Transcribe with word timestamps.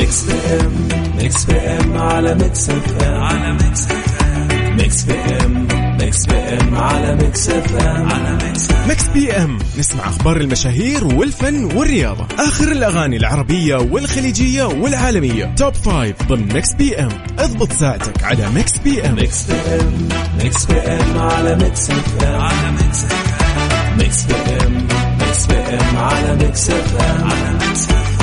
Mix 0.00 0.22
PM 0.24 0.88
Mix 1.16 1.44
PM 1.44 1.98
على 1.98 2.34
Mix 2.34 2.70
FM 2.70 3.22
على 3.22 3.52
Mix 3.52 3.84
FM 3.84 4.76
Mix 4.76 5.04
PM 5.04 5.68
Mix 6.00 6.26
PM 6.26 6.74
على 6.74 7.16
Mix 7.16 7.48
FM 7.50 8.12
على 8.12 8.38
Mix 8.44 8.68
Mix 8.88 9.08
PM 9.08 9.58
نسمع 9.78 10.08
أخبار 10.08 10.36
المشاهير 10.36 11.04
والفن 11.04 11.64
والرياضه 11.64 12.26
اخر 12.38 12.72
الاغاني 12.72 13.16
العربيه 13.16 13.76
والخليجيه 13.76 14.64
والعالميه 14.64 15.54
top 15.54 15.74
five 15.74 16.22
ضمن 16.28 16.52
Mix 16.52 16.74
PM 16.74 17.10
اضبط 17.38 17.72
ساعتك 17.72 18.24
على 18.24 18.50
Mix 18.50 18.78
PM 18.78 19.14
Mix 19.14 19.42
PM 19.42 20.08
Mix 20.42 20.64
PM 20.66 21.18
على 21.18 21.56
Mix 21.56 21.90
FM 21.90 22.40
على 22.40 22.72
Mix 22.72 23.04
FM 23.04 23.98
Mix 23.98 24.22
PM 24.24 24.86
Mix 25.20 25.46
PM 25.46 25.98
على 25.98 26.36
Mix 26.36 26.70
FM 26.70 27.24
على 27.24 27.32
Mix 27.32 27.40
FM 27.40 27.59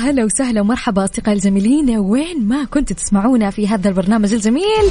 هلا 0.00 0.24
وسهلا 0.24 0.60
ومرحبا 0.60 1.04
أصدقائي 1.04 1.36
الجميلين. 1.36 1.98
وين 1.98 2.48
ما 2.48 2.64
كنتوا 2.64 2.96
تسمعونا 2.96 3.50
في 3.50 3.68
هذا 3.68 3.88
البرنامج 3.88 4.34
الجميل 4.34 4.84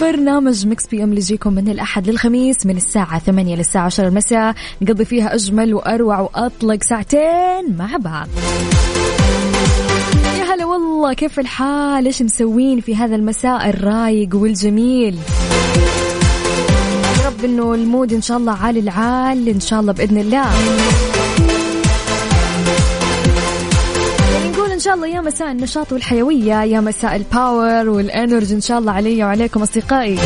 برنامج 0.00 0.66
Mix 0.66 0.86
PM 0.86 1.04
اللي 1.04 1.16
يجيكم 1.16 1.52
من 1.52 1.68
الأحد 1.68 2.08
للخميس 2.08 2.66
من 2.66 2.76
الساعة 2.76 3.18
8 3.18 3.56
للساعة 3.56 3.84
10 3.84 4.08
المساء. 4.08 4.54
نقضي 4.82 5.04
فيها 5.04 5.34
أجمل 5.34 5.74
وأروع 5.74 6.20
وأطلق 6.20 6.82
ساعتين 6.82 7.76
مع 7.78 7.96
بعض. 7.96 8.28
يا 10.38 10.54
هلا 10.54 10.64
والله 10.64 11.12
كيف 11.14 11.38
الحال؟ 11.38 12.06
إيش 12.06 12.22
مسوين 12.22 12.80
في 12.80 12.96
هذا 12.96 13.16
المساء 13.16 13.68
الرايق 13.68 14.28
والجميل؟ 14.34 15.18
رب 17.26 17.44
إنه 17.44 17.74
ال 17.74 17.82
mood 17.82 18.12
إن 18.12 18.22
شاء 18.22 18.36
الله 18.38 18.52
عالي 18.52 18.80
العال 18.80 19.48
إن 19.48 19.60
شاء 19.60 19.80
الله 19.80 19.92
بإذن 19.92 20.18
الله. 20.18 20.46
إن 24.78 24.82
شاء 24.82 24.94
الله 24.94 25.06
يا 25.06 25.20
مساء 25.20 25.52
النشاط 25.52 25.92
والحيوية 25.92 26.64
يا 26.64 26.80
مساء 26.80 27.16
ال 27.16 27.28
power 27.28 27.88
وال 27.88 28.04
energy 28.04 28.54
إن 28.54 28.60
شاء 28.60 28.78
الله 28.78 28.92
علي 28.92 29.24
وعليكم 29.24 29.62
أصدقائي. 29.62 30.18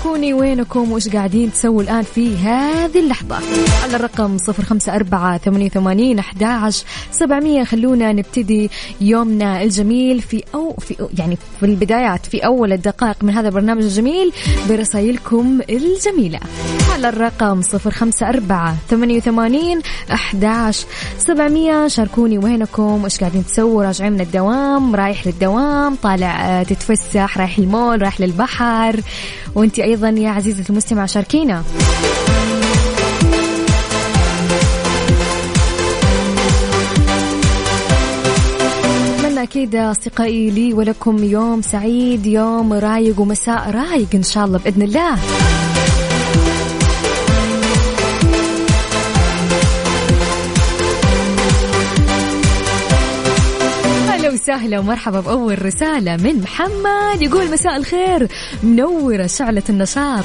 شاركوني 0.00 0.34
وينكم 0.34 0.92
وش 0.92 1.08
قاعدين 1.08 1.52
تسووا 1.52 1.82
الآن 1.82 2.02
في 2.02 2.36
هذه 2.36 3.00
اللحظة. 3.00 3.36
على 3.82 3.96
الرقم 3.96 4.38
صفر 4.38 4.62
خمسة 4.62 4.94
أربعة 4.94 5.38
ثمانية 5.38 5.66
وثمانين 5.66 6.18
أحد 6.18 6.72
سبعمية. 7.10 7.64
خلونا 7.64 8.12
نبتدي 8.12 8.70
يومنا 9.00 9.62
الجميل 9.62 10.20
في 10.20 10.44
أو 10.54 10.74
في 10.78 11.08
يعني 11.18 11.38
في 11.60 11.66
البدايات 11.66 12.26
في 12.26 12.38
أول 12.46 12.72
الدقائق 12.72 13.24
من 13.24 13.34
هذا 13.34 13.48
البرنامج 13.48 13.82
الجميل 13.82 14.32
برسائلكم 14.68 15.60
الجميلة. 15.70 16.40
على 16.92 17.08
الرقم 17.08 17.62
صفر 17.62 17.90
خمسة 17.90 18.28
أربعة 18.28 18.76
ثمانية 18.90 19.16
وثمانين 19.16 19.80
أحد 20.12 20.72
سبعمية. 21.18 21.88
شاركوني 21.88 22.38
وينكم 22.38 23.04
وش 23.04 23.18
قاعدين 23.18 23.46
تسووا. 23.46 23.84
راجعين 23.84 24.12
من 24.12 24.20
الدوام 24.20 24.96
رايح 24.96 25.26
للدوام 25.26 25.94
طالع 25.94 26.60
آه، 26.60 26.62
تتفسح 26.62 27.38
رايح 27.38 27.58
المول 27.58 28.02
رايح 28.02 28.20
للبحر. 28.20 29.00
وانت 29.54 29.78
أيضا 29.78 30.08
يا 30.08 30.30
عزيزتي 30.30 30.70
المستمع 30.70 31.06
شاركينا. 31.06 31.62
أكيد 39.42 39.76
أصدقائي 39.76 40.50
لي 40.50 40.72
ولكم 40.72 41.24
يوم 41.24 41.62
سعيد 41.62 42.26
يوم 42.26 42.72
رايق 42.72 43.20
ومساء 43.20 43.70
رايق 43.70 44.08
إن 44.14 44.22
شاء 44.22 44.44
الله 44.44 44.58
بإذن 44.58 44.82
الله. 44.82 45.16
وسهلا 54.40 54.78
ومرحبا 54.78 55.20
بأول 55.20 55.64
رسالة 55.64 56.16
من 56.16 56.40
محمد 56.40 57.22
يقول 57.22 57.52
مساء 57.52 57.76
الخير. 57.76 58.28
منورة 58.62 59.26
شعلة 59.26 59.62
النشاط. 59.68 60.24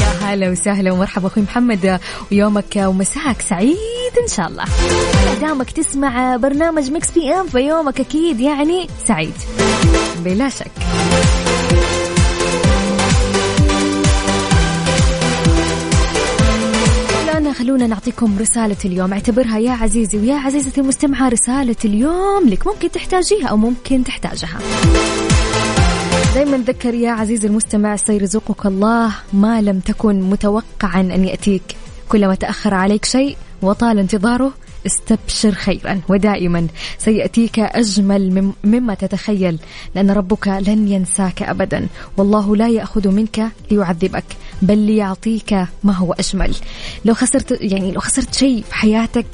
يا 0.00 0.26
هلا 0.26 0.50
وسهلا 0.50 0.92
ومرحبا 0.92 1.26
أخوي 1.26 1.42
محمد. 1.42 2.00
ويومك 2.32 2.76
ومساك 2.76 3.40
سعيد 3.40 3.76
إن 4.22 4.28
شاء 4.28 4.48
الله. 4.48 4.64
دامك 5.40 5.70
تسمع 5.70 6.36
برنامج 6.36 6.90
Mix 6.90 7.10
PM 7.10 7.46
فيومك 7.46 8.00
أكيد 8.00 8.40
يعني 8.40 8.88
سعيد. 9.06 9.34
بلا 10.24 10.48
شك. 10.48 10.70
خلونا 17.60 17.86
نعطيكم 17.86 18.38
رسالة 18.38 18.76
اليوم. 18.84 19.12
اعتبرها 19.12 19.58
يا 19.58 19.72
عزيزي 19.72 20.18
ويا 20.18 20.34
عزيزتي 20.34 20.80
المستمعة 20.80 21.28
رسالة 21.28 21.76
اليوم 21.84 22.48
لك. 22.48 22.66
ممكن 22.66 22.90
تحتاجيها 22.90 23.46
أو 23.46 23.56
ممكن 23.56 24.04
تحتاجها. 24.04 24.58
دايما 26.34 26.56
ذكر 26.56 26.94
يا 26.94 27.10
عزيزي 27.10 27.48
المستمع 27.48 27.96
سيرزقك 27.96 28.66
الله 28.66 29.14
ما 29.32 29.60
لم 29.60 29.80
تكن 29.80 30.20
متوقعا 30.20 31.00
أن 31.00 31.24
يأتيك. 31.24 31.62
كلما 32.08 32.34
تأخر 32.34 32.74
عليك 32.74 33.04
شيء 33.04 33.36
وطال 33.62 33.98
انتظاره 33.98 34.52
استبشر 34.86 35.52
خيرا 35.52 36.00
ودائما. 36.08 36.66
سيأتيك 36.98 37.58
أجمل 37.58 38.30
مم- 38.42 38.52
مما 38.64 38.94
تتخيل 38.94 39.58
لأن 39.94 40.10
ربك 40.10 40.48
لن 40.48 40.88
ينساك 40.88 41.42
أبدا. 41.42 41.86
والله 42.16 42.56
لا 42.56 42.68
يأخذ 42.68 43.08
منك 43.08 43.48
ليعذبك 43.70 44.24
بل 44.62 44.78
ليعطيك 44.78 45.52
ما 45.84 45.92
هو 45.92 46.12
أجمل. 46.12 46.54
لو 47.04 47.14
خسرت 47.14 47.58
يعني 47.60 47.92
لو 47.92 48.00
خسرت 48.00 48.34
شيء 48.34 48.62
في 48.68 48.74
حياتك 48.74 49.26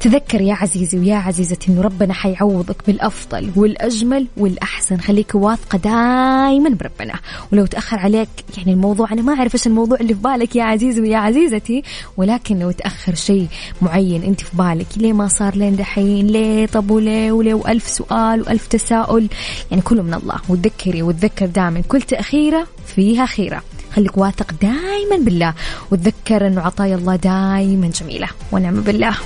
تذكر 0.00 0.40
يا 0.40 0.54
عزيزي 0.54 0.98
ويا 0.98 1.16
عزيزتي 1.16 1.72
أنه 1.72 1.80
ربنا 1.82 2.14
حيعوضك 2.14 2.76
بالأفضل 2.86 3.50
والأجمل 3.56 4.26
والأحسن. 4.36 4.96
خليك 5.00 5.34
واثقة 5.34 5.78
دائما 5.78 6.70
بربنا. 6.70 7.14
ولو 7.52 7.66
تأخر 7.66 7.98
عليك 7.98 8.28
يعني 8.58 8.72
الموضوع 8.72 9.12
أنا 9.12 9.22
ما 9.22 9.34
أعرف 9.34 9.54
إيش 9.54 9.66
الموضوع 9.66 9.98
اللي 10.00 10.14
في 10.14 10.20
بالك 10.20 10.56
يا 10.56 10.64
عزيزي 10.64 11.00
ويا 11.00 11.16
عزيزتي 11.16 11.82
ولكن 12.16 12.58
لو 12.58 12.70
تأخر 12.70 13.14
شيء 13.14 13.46
معين 13.82 14.22
أنت 14.22 14.40
في 14.40 14.56
بالك 14.56 14.81
ليه 14.96 15.12
ما 15.12 15.28
صار 15.28 15.56
لين 15.56 15.76
دحين؟ 15.76 16.26
ليه 16.26 16.66
طب 16.66 16.90
وليه؟ 16.90 17.32
وليه؟ 17.32 17.54
وألف 17.54 17.88
سؤال 17.88 18.40
وألف 18.40 18.66
تساؤل. 18.66 19.28
يعني 19.70 19.82
كله 19.82 20.02
من 20.02 20.14
الله. 20.14 20.36
وتذكري 20.48 21.02
وتذكر 21.02 21.46
دائما. 21.46 21.80
كل 21.80 22.02
تأخيرة 22.02 22.66
فيها 22.86 23.26
خيرة. 23.26 23.62
خليك 23.94 24.18
واثق 24.18 24.52
دائما 24.62 25.16
بالله. 25.24 25.54
وتذكر 25.90 26.46
أنه 26.46 26.60
عطايا 26.60 26.96
الله 26.96 27.16
دائما 27.16 27.90
جميلة. 28.00 28.28
ونعم 28.52 28.80
بالله. 28.80 29.16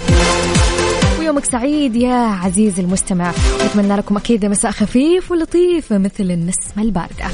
ويومك 1.18 1.44
سعيد 1.44 1.96
يا 1.96 2.14
عزيزي 2.14 2.82
المستمع. 2.82 3.32
واتمنى 3.60 3.96
لكم 3.96 4.16
أكيد 4.16 4.44
مساء 4.44 4.70
خفيف 4.70 5.30
ولطيف 5.30 5.92
مثل 5.92 6.30
النسمة 6.30 6.82
الباردة. 6.82 7.26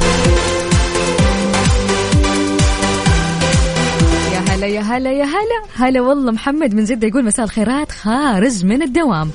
هلا 4.63 4.71
يا 4.71 4.81
هلا 4.81 5.13
يا 5.13 5.25
هلا. 5.25 5.63
هلا 5.75 6.01
والله 6.01 6.33
محمد 6.33 6.75
من 6.75 6.85
جدة 6.85 7.09
يقول 7.09 7.25
مساء 7.25 7.45
الخيرات 7.45 7.93
خارج 7.93 8.65
من 8.65 8.83
الدوام. 8.83 9.31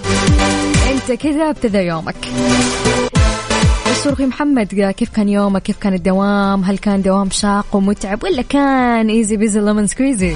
أنت 0.92 1.12
كذا 1.22 1.50
ابتدى 1.50 1.78
يومك. 1.78 2.16
أخي 4.06 4.26
محمد 4.26 4.94
كيف 4.98 5.10
كان 5.10 5.30
يومك؟ 5.30 5.62
كيف 5.62 5.78
كان 5.78 5.94
الدوام؟ 5.94 6.64
هل 6.64 6.78
كان 6.78 7.02
دوام 7.02 7.30
شاق 7.30 7.66
ومتعب 7.74 8.24
ولا 8.24 8.42
كان 8.42 9.10
easy 9.10 9.38
peasy 9.38 9.60
lemon 9.60 9.88
squeezy 9.88 10.36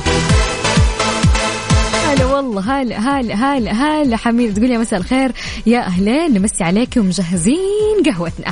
هلا 2.07 2.25
والله 2.25 2.81
هلا 2.81 2.99
هلا 2.99 3.35
هلا 3.35 3.71
هلا. 3.71 4.17
حميد 4.17 4.53
تقول 4.53 4.71
يا 4.71 4.77
مساء 4.77 4.99
الخير. 4.99 5.31
يا 5.65 5.79
أهلين 5.79 6.33
نمسي 6.33 6.63
عليكم 6.63 7.05
مجهزين 7.05 8.03
قهوتنا. 8.05 8.47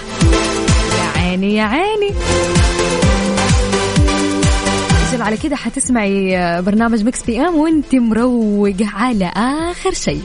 يا 0.99 1.21
عيني 1.21 1.55
يا 1.55 1.63
عيني. 1.63 2.13
أجل 5.09 5.21
على 5.21 5.37
كده 5.37 5.55
حتسمعي 5.55 6.31
برنامج 6.61 7.03
مكس 7.03 7.23
بي 7.23 7.41
إم 7.41 7.55
وانت 7.55 7.95
مروقة 7.95 8.87
على 8.93 9.31
آخر 9.35 9.93
شيء. 9.93 10.21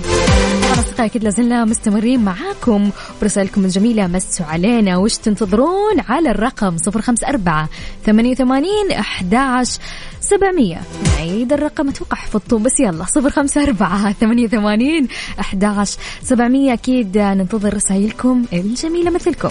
طبعا 0.63 0.73
أصدقائي 0.73 1.09
كده 1.09 1.25
لازلنا 1.25 1.65
مستمرين 1.65 2.21
معاكم. 2.21 2.91
برسائلكم 3.23 3.65
الجميلة 3.65 4.07
مسوا 4.07 4.47
علينا. 4.47 4.97
وش 4.97 5.17
تنتظرون؟ 5.17 6.01
على 6.09 6.31
الرقم 6.31 6.77
صفر 6.77 7.01
خمسة 7.01 7.29
أربعة 7.29 7.69
ثمانية 8.07 8.31
وثمانين 8.31 8.91
أحد 8.91 9.65
سبعمية. 10.21 10.81
نعيد 11.05 11.53
الرقم 11.53 11.89
أتوقع 11.89 12.17
حفظتوه 12.17 12.59
بس 12.59 12.81
يلا. 12.81 13.05
صفر 13.05 13.31
خمسة 13.31 13.63
أربعة 13.63 14.13
ثمانية 14.13 14.45
وثمانين 14.45 15.09
أحد 15.41 15.85
سبعمية. 16.23 16.73
أكيد 16.73 17.19
ننتظر 17.19 17.75
رسائلكم 17.75 18.45
الجميلة 18.53 19.11
مثلكم. 19.11 19.51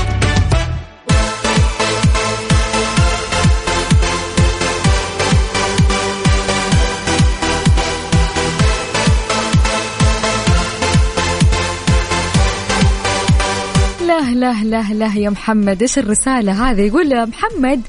له 14.21 14.33
له 14.33 14.63
له 14.63 14.93
له 14.93 15.17
يا 15.17 15.29
محمد. 15.29 15.81
إيش 15.81 15.97
الرسالة 15.97 16.71
هذه؟ 16.71 16.81
يقول 16.81 17.27
محمد 17.27 17.81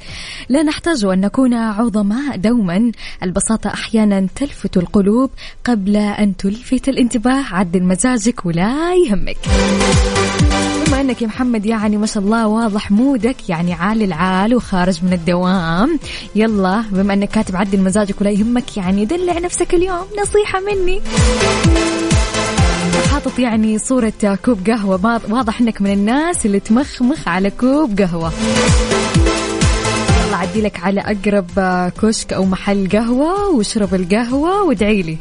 لا 0.49 0.63
نحتاج 0.63 1.05
أن 1.05 1.21
نكون 1.21 1.55
عظماء 1.55 2.37
دوما. 2.37 2.93
البساطة 3.23 3.71
أحيانا 3.71 4.27
تلفت 4.37 4.77
القلوب 4.77 5.31
قبل 5.65 5.97
أن 5.97 6.37
تلفت 6.37 6.89
الانتباه. 6.89 7.45
عدل 7.53 7.83
مزاجك 7.83 8.47
ولا 8.47 8.95
يهمك. 8.95 9.37
بما 10.87 11.01
إنك 11.01 11.23
يا 11.23 11.27
محمد 11.27 11.67
يعني 11.67 11.97
ما 11.97 12.07
شاء 12.07 12.23
الله 12.23 12.47
واضح 12.47 12.91
مودك 12.91 13.49
يعني 13.49 13.73
عالي 13.75 14.05
العال 14.05 14.55
وخارج 14.55 15.05
من 15.05 15.13
الدوام. 15.13 15.99
يلا 16.35 16.85
بما 16.91 17.15
إنك 17.15 17.29
كاتب 17.29 17.57
عدل 17.57 17.81
مزاجك 17.81 18.21
ولا 18.21 18.31
يهمك 18.31 18.77
يعني 18.77 19.05
دلع 19.05 19.39
نفسك 19.39 19.75
اليوم. 19.75 20.07
نصيحة 20.23 20.61
مني. 20.61 21.01
حاطط 23.13 23.39
يعني 23.39 23.79
صورة 23.79 24.39
كوب 24.45 24.67
قهوة. 24.67 25.21
واضح 25.31 25.61
إنك 25.61 25.83
من 25.83 25.93
الناس 25.93 26.47
اللي 26.47 26.61
تمخمخ 26.61 27.29
على 27.29 27.51
كوب 27.51 28.01
قهوة. 28.01 28.33
يلا 30.27 30.37
عدي 30.37 30.61
لك 30.61 30.81
على 30.81 31.01
أقرب 31.01 31.51
كشك 32.03 32.33
أو 32.33 32.45
محل 32.45 32.89
قهوة 32.93 33.49
واشرب 33.49 33.95
القهوة 33.95 34.63
وادعي 34.63 35.03
لي. 35.03 35.17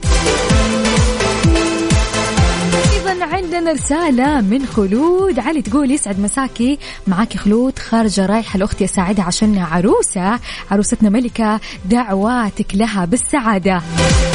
عندنا 3.62 3.74
رسالة 3.74 4.42
من 4.42 4.66
خلود. 4.66 5.40
علي 5.40 5.62
تقول 5.62 5.92
يسعد 5.92 6.20
مساكي. 6.20 6.80
معاكي 7.08 7.38
خلود 7.38 7.80
خارجة 7.80 8.26
رايحة 8.26 8.60
لأختي 8.60 8.86
أساعدها 8.86 9.26
عشانها 9.26 9.66
عروسة. 9.66 10.40
عروستنا 10.72 11.10
ملكة 11.10 11.60
دعواتك 11.86 12.76
لها 12.76 13.06
بالسعادة. 13.06 13.82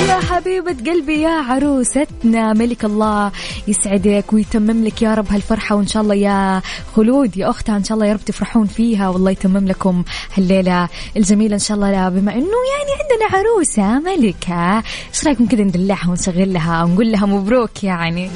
يا 0.08 0.20
حبيبة 0.30 0.76
قلبي 0.90 1.20
يا 1.20 1.30
عروستنا 1.30 2.52
ملك 2.52 2.84
الله 2.84 3.32
يسعدك 3.68 4.32
ويتمم 4.32 4.84
لك 4.84 5.02
يا 5.02 5.14
رب 5.14 5.32
هالفرحة 5.32 5.76
وإن 5.76 5.86
شاء 5.86 6.02
الله 6.02 6.14
يا 6.14 6.62
خلود 6.96 7.36
يا 7.36 7.50
أختها 7.50 7.76
إن 7.76 7.84
شاء 7.84 7.94
الله 7.94 8.06
يا 8.06 8.12
رب 8.12 8.24
تفرحون 8.24 8.66
فيها 8.66 9.08
والله 9.08 9.30
يتمم 9.30 9.68
لكم 9.68 10.04
هالليلة 10.36 10.88
الجميلة 11.16 11.54
إن 11.54 11.58
شاء 11.58 11.76
الله 11.76 12.08
بما 12.08 12.32
إنه 12.32 12.58
يعني 12.72 12.92
عندنا 13.00 13.38
عروسة 13.38 13.98
ملكة 13.98 14.76
إيش 14.76 15.26
رأيكم 15.26 15.46
كذا 15.46 15.64
ندلعها 15.64 16.10
ونشغل 16.10 16.52
لها 16.52 16.84
ونقول 16.84 17.12
لها 17.12 17.26
مبروك 17.26 17.84
يعني؟ 17.84 18.30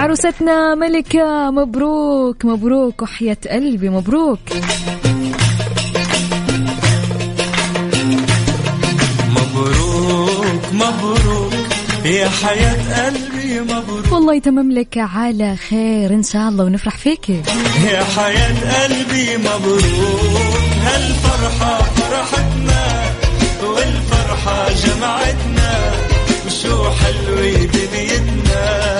عروستنا 0.00 0.74
ملكة 0.74 1.50
مبروك 1.50 2.44
مبروك 2.44 3.02
وحياة 3.02 3.36
قلبي 3.50 3.88
مبروك. 3.88 4.38
مبروك 9.28 10.62
مبروك 10.72 11.52
يا 12.04 12.28
حياة 12.28 13.06
قلبي 13.06 13.60
مبروك. 13.60 14.12
والله 14.12 14.34
يتمم 14.34 14.72
لك 14.72 14.98
على 14.98 15.56
خير 15.56 16.10
إن 16.14 16.22
شاء 16.22 16.48
الله 16.48 16.64
ونفرح 16.64 16.96
فيك. 16.96 17.28
يا 17.28 18.04
حياة 18.16 18.84
قلبي 18.84 19.36
مبروك. 19.36 20.60
هالفرحة 20.82 21.82
فرحتنا 21.82 23.02
والفرحة 23.62 24.68
جمعتنا. 24.72 25.92
وشو 26.46 26.90
حلوة 26.90 27.52
دنيتنا 27.52 28.99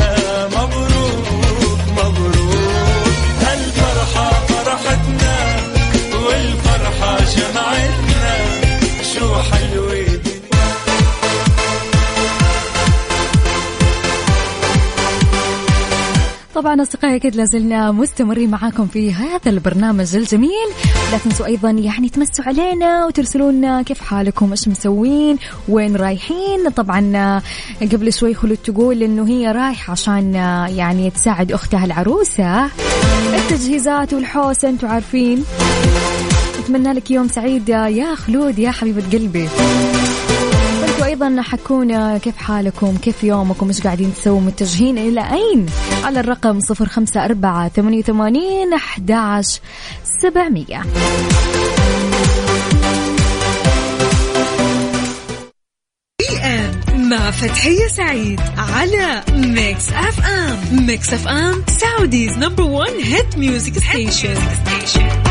طبعا 16.55 16.83
أصدقائي 16.83 17.17
أكيد 17.17 17.37
لازلنا 17.37 17.93
مستمرين 17.93 18.51
معاكم 18.51 18.87
في 18.87 19.13
هذا 19.13 19.41
البرنامج 19.47 20.17
الجميل. 20.17 20.69
لا 21.13 21.19
تنسوا 21.19 21.47
أيضا 21.47 21.71
يعني 21.71 22.09
تمسوا 22.09 22.45
علينا 22.45 23.07
وترسلوا 23.07 23.53
لنا 23.53 23.83
كيف 23.83 24.01
حالكم 24.01 24.51
إيش 24.51 24.69
مسوين 24.69 25.39
وين 25.69 25.97
رايحين. 25.97 26.71
طبعا 26.77 27.41
قبل 27.93 28.13
شوي 28.13 28.35
خلود 28.35 28.57
تقول 28.57 29.03
إنه 29.03 29.29
هي 29.29 29.53
رايحة 29.53 29.91
عشان 29.93 30.35
يعني 30.75 31.11
تساعد 31.11 31.53
أختها 31.53 31.85
العروسة. 31.85 32.65
التجهيزات 33.35 34.15
والحوسة 34.15 34.69
أنتوا 34.69 34.89
عارفين. 34.89 35.45
أتمنى 36.71 36.93
لك 36.93 37.11
يوم 37.11 37.29
سعيد 37.29 37.69
يا 37.69 38.15
خلود 38.15 38.59
يا 38.59 38.71
حبيبة 38.71 39.03
قلبي. 39.13 39.49
وأيضا 41.01 41.43
حكونا 41.43 42.19
كيف 42.19 42.37
حالكم؟ 42.37 42.97
كيف 42.97 43.25
يومكم؟ 43.25 43.69
إيش 43.69 43.81
قاعدين 43.81 44.15
تسووا 44.15 44.41
متجهين 44.41 44.99
إلى 44.99 45.21
أين؟ 45.21 45.67
على 46.05 46.21
الرقم 46.21 46.61
صفر 46.61 46.87
خمسة 46.87 47.25
أربعة 47.25 47.69
ثمانية 47.69 47.99
وثمانين 47.99 48.75
أحد 48.75 49.11
سبعمية. 50.23 50.83
مع 56.95 57.31
فتحية 57.31 57.87
سعيد 57.87 58.41
على 58.59 59.23
Mix 59.35 59.89
FM 59.93 60.87
Mix 60.87 61.13
FM 61.13 61.65
Saudi's 61.81 62.39
number 62.39 62.63
1 62.63 62.93
hit 62.93 63.39
music 63.39 63.79
station 63.79 65.30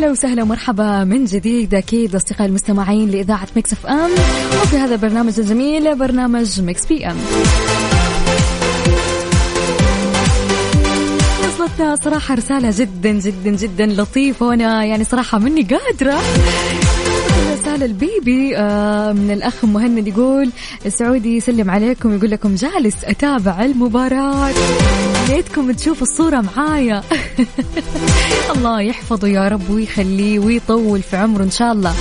هلا 0.00 0.10
وسهلا 0.10 0.42
ومرحبا 0.42 1.04
من 1.04 1.24
جديد 1.24 1.74
أكيد 1.74 2.14
أصدقائي 2.14 2.48
المستمعين 2.48 3.10
لإذاعة 3.10 3.48
Mix 3.56 3.72
FM 3.72 4.10
وفي 4.62 4.76
هذا 4.76 4.94
البرنامج 4.94 5.40
الجميل 5.40 5.98
برنامج 5.98 6.60
Mix 6.60 6.86
PM 6.86 7.16
وصلتنا 11.48 11.96
صراحة 12.04 12.34
رسالة 12.34 12.74
جدا 12.78 13.10
جدا 13.10 13.50
جدا 13.50 13.86
لطيفة 13.86 14.46
وأنا 14.46 14.84
يعني 14.84 15.04
صراحة 15.04 15.38
مني 15.38 15.62
قادرة. 15.62 16.20
رسالة 17.52 17.84
ال 17.84 17.98
baby 17.98 18.56
آه، 18.56 19.12
من 19.12 19.30
الأخ 19.30 19.64
مهند 19.64 20.08
يقول 20.08 20.50
السعودي 20.86 21.36
يسلم 21.36 21.70
عليكم 21.70 22.16
يقول 22.16 22.30
لكم 22.30 22.54
جالس 22.54 23.04
أتابع 23.04 23.64
المباراة. 23.64 24.50
ليتكم 25.28 25.72
تشوفوا 25.72 26.06
الصورة 26.06 26.44
معايا. 26.56 27.02
الله 28.56 28.80
يحفظه 28.80 29.28
يا 29.28 29.48
رب 29.48 29.70
ويخليه 29.70 30.38
ويطول 30.38 31.02
في 31.02 31.16
عمره 31.16 31.42
إن 31.42 31.50
شاء 31.50 31.72
الله. 31.72 31.94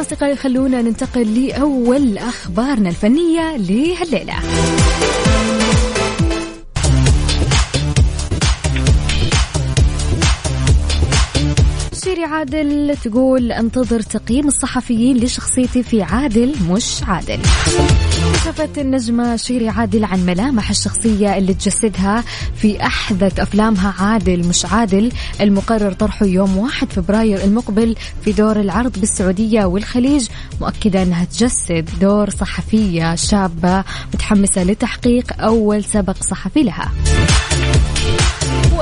أصدقائي 0.00 0.36
خلونا 0.36 0.82
ننتقل 0.82 1.46
لأول 1.46 2.18
أخبارنا 2.18 2.88
الفنية 2.88 3.56
لهالليلة. 3.56 4.34
شيري 12.20 12.32
عادل 12.32 12.96
تقول 13.04 13.52
انتظر 13.52 14.00
تقييم 14.00 14.48
الصحفيين 14.48 15.16
لشخصيتي 15.16 15.82
في 15.82 16.02
عادل 16.02 16.54
مش 16.70 17.02
عادل. 17.02 17.38
كشفت 18.34 18.78
النجمة 18.78 19.36
شيري 19.36 19.68
عادل 19.68 20.04
عن 20.04 20.26
ملامح 20.26 20.70
الشخصية 20.70 21.38
اللي 21.38 21.54
تجسدها 21.54 22.24
في 22.56 22.82
أحدث 22.82 23.40
أفلامها 23.40 23.94
عادل 23.98 24.48
مش 24.48 24.66
عادل. 24.66 25.12
المقرر 25.40 25.92
طرحه 25.92 26.26
يوم 26.26 26.56
1 26.56 26.92
فبراير 26.92 27.44
المقبل 27.44 27.96
في 28.24 28.32
دور 28.32 28.60
العرض 28.60 28.98
بالسعودية 28.98 29.64
والخليج 29.64 30.28
مؤكدة 30.60 31.02
أنها 31.02 31.24
تجسد 31.24 31.88
دور 32.00 32.30
صحفية 32.30 33.14
شابة 33.14 33.84
متحمسة 34.14 34.62
لتحقيق 34.62 35.42
أول 35.42 35.84
سبق 35.84 36.16
صحفي 36.22 36.62
لها. 36.62 36.90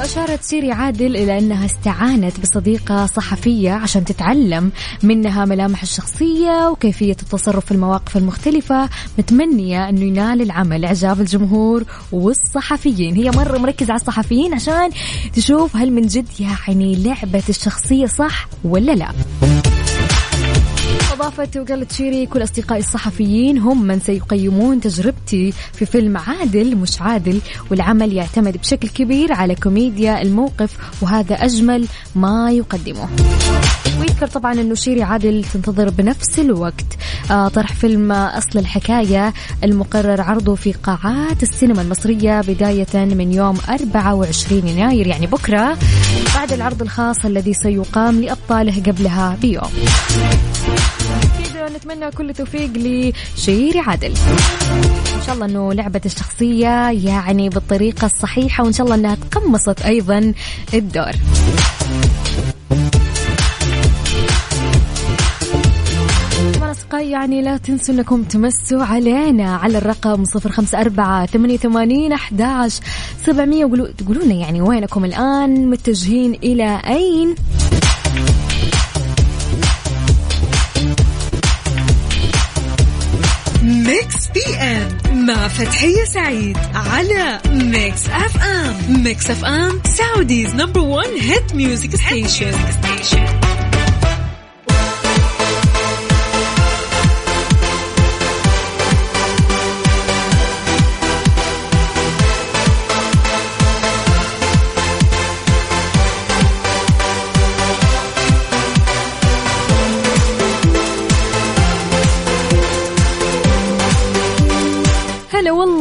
أشارت 0.04 0.42
شيري 0.42 0.72
عادل 0.72 1.16
إلى 1.16 1.38
أنها 1.38 1.66
استعانت 1.66 2.40
بصديقة 2.40 3.06
صحفية 3.06 3.72
عشان 3.72 4.04
تتعلم 4.04 4.72
منها 5.02 5.44
ملامح 5.44 5.82
الشخصية 5.82 6.68
وكيفية 6.68 7.16
التصرف 7.22 7.64
في 7.64 7.72
المواقف 7.72 8.16
المختلفة 8.16 8.88
متمنية 9.18 9.88
أنه 9.88 10.00
ينال 10.00 10.42
العمل. 10.42 10.84
إعجاب 10.84 11.20
الجمهور 11.20 11.84
والصحفيين. 12.12 13.14
هي 13.14 13.30
مرة 13.30 13.58
مركزة 13.58 13.92
على 13.92 14.00
الصحفيين 14.00 14.54
عشان 14.54 14.90
تشوف 15.32 15.76
هل 15.76 15.92
من 15.92 16.02
جد 16.06 16.28
يعني 16.40 16.96
لعبة 16.96 17.42
الشخصية 17.48 18.06
صح 18.06 18.48
ولا 18.64 18.92
لا. 18.92 19.08
أضافت 21.18 21.56
وقالت 21.56 21.92
شيري 21.92 22.26
كل 22.26 22.42
أصدقائي 22.42 22.80
الصحفيين 22.80 23.58
هم 23.58 23.82
من 23.82 24.00
سيقيمون 24.00 24.80
تجربتي 24.80 25.52
في 25.72 25.86
فيلم 25.86 26.16
عادل 26.16 26.76
مش 26.76 27.02
عادل 27.02 27.40
والعمل 27.70 28.12
يعتمد 28.12 28.56
بشكل 28.56 28.88
كبير 28.88 29.32
على 29.32 29.54
كوميديا 29.54 30.22
الموقف 30.22 31.02
وهذا 31.02 31.34
أجمل 31.34 31.86
ما 32.14 32.50
يقدمه. 32.50 33.08
ويذكر 34.00 34.26
طبعا 34.26 34.52
أنه 34.52 34.74
شيري 34.74 35.02
عادل 35.02 35.44
تنتظر 35.54 35.90
بنفس 35.90 36.38
الوقت. 36.38 36.84
آه، 37.30 37.48
طرح 37.48 37.72
فيلم 37.72 38.12
أصل 38.12 38.58
الحكاية 38.58 39.32
المقرر 39.64 40.20
عرضه 40.20 40.54
في 40.54 40.72
قاعات 40.72 41.42
السينما 41.42 41.82
المصرية 41.82 42.40
بداية 42.40 42.94
من 42.94 43.32
يوم 43.32 43.58
24 43.68 44.68
يناير 44.68 45.06
يعني 45.06 45.26
بكرة 45.26 45.78
بعد 46.34 46.52
العرض 46.52 46.82
الخاص 46.82 47.24
الذي 47.24 47.54
سيقام 47.54 48.20
لأبطاله 48.20 48.82
قبلها 48.82 49.36
بيوم. 49.42 49.70
نتمنى 51.78 52.10
كل 52.10 52.34
توفيق 52.34 52.70
لشيري 52.74 53.78
عادل. 53.78 54.14
إن 55.16 55.22
شاء 55.26 55.34
الله 55.34 55.46
إنه 55.46 55.72
لعبة 55.72 56.00
الشخصية 56.06 56.90
يعني 56.90 57.48
بالطريقة 57.48 58.06
الصحيحة 58.06 58.64
وإن 58.64 58.72
شاء 58.72 58.86
الله 58.86 58.96
إنها 58.96 59.14
تقمصت 59.14 59.82
أيضا 59.82 60.34
الدور. 60.74 61.12
يعني 66.94 67.42
لا 67.42 67.56
تنسوا 67.56 67.94
أنكم 67.94 68.22
تمسوا 68.22 68.84
علينا 68.84 69.56
على 69.56 69.78
الرقم 69.78 70.24
صفر 70.24 70.50
خمسة 70.50 70.80
أربعة 70.80 71.26
ثمانية 71.26 71.56
ثمانين 71.56 72.12
أحد 72.12 72.68
سبعمية. 73.26 73.64
تقولوا 73.98 74.24
لنا 74.24 74.34
يعني 74.34 74.60
وينكم 74.60 75.04
الآن 75.04 75.70
متجهين 75.70 76.34
إلى 76.34 76.80
أين؟ 76.86 77.34
Mix 83.62 84.28
PM 84.34 85.26
مع 85.26 85.48
فتحية 85.48 86.04
سعيد 86.04 86.56
على 86.74 87.40
Mix 87.52 88.06
FM. 88.06 89.02
Mix 89.02 89.30
FM 89.30 89.80
Saudi's 89.84 90.54
number 90.54 90.80
1 90.80 91.08
hit 91.20 91.54
music 91.54 91.96
station. 91.96 93.47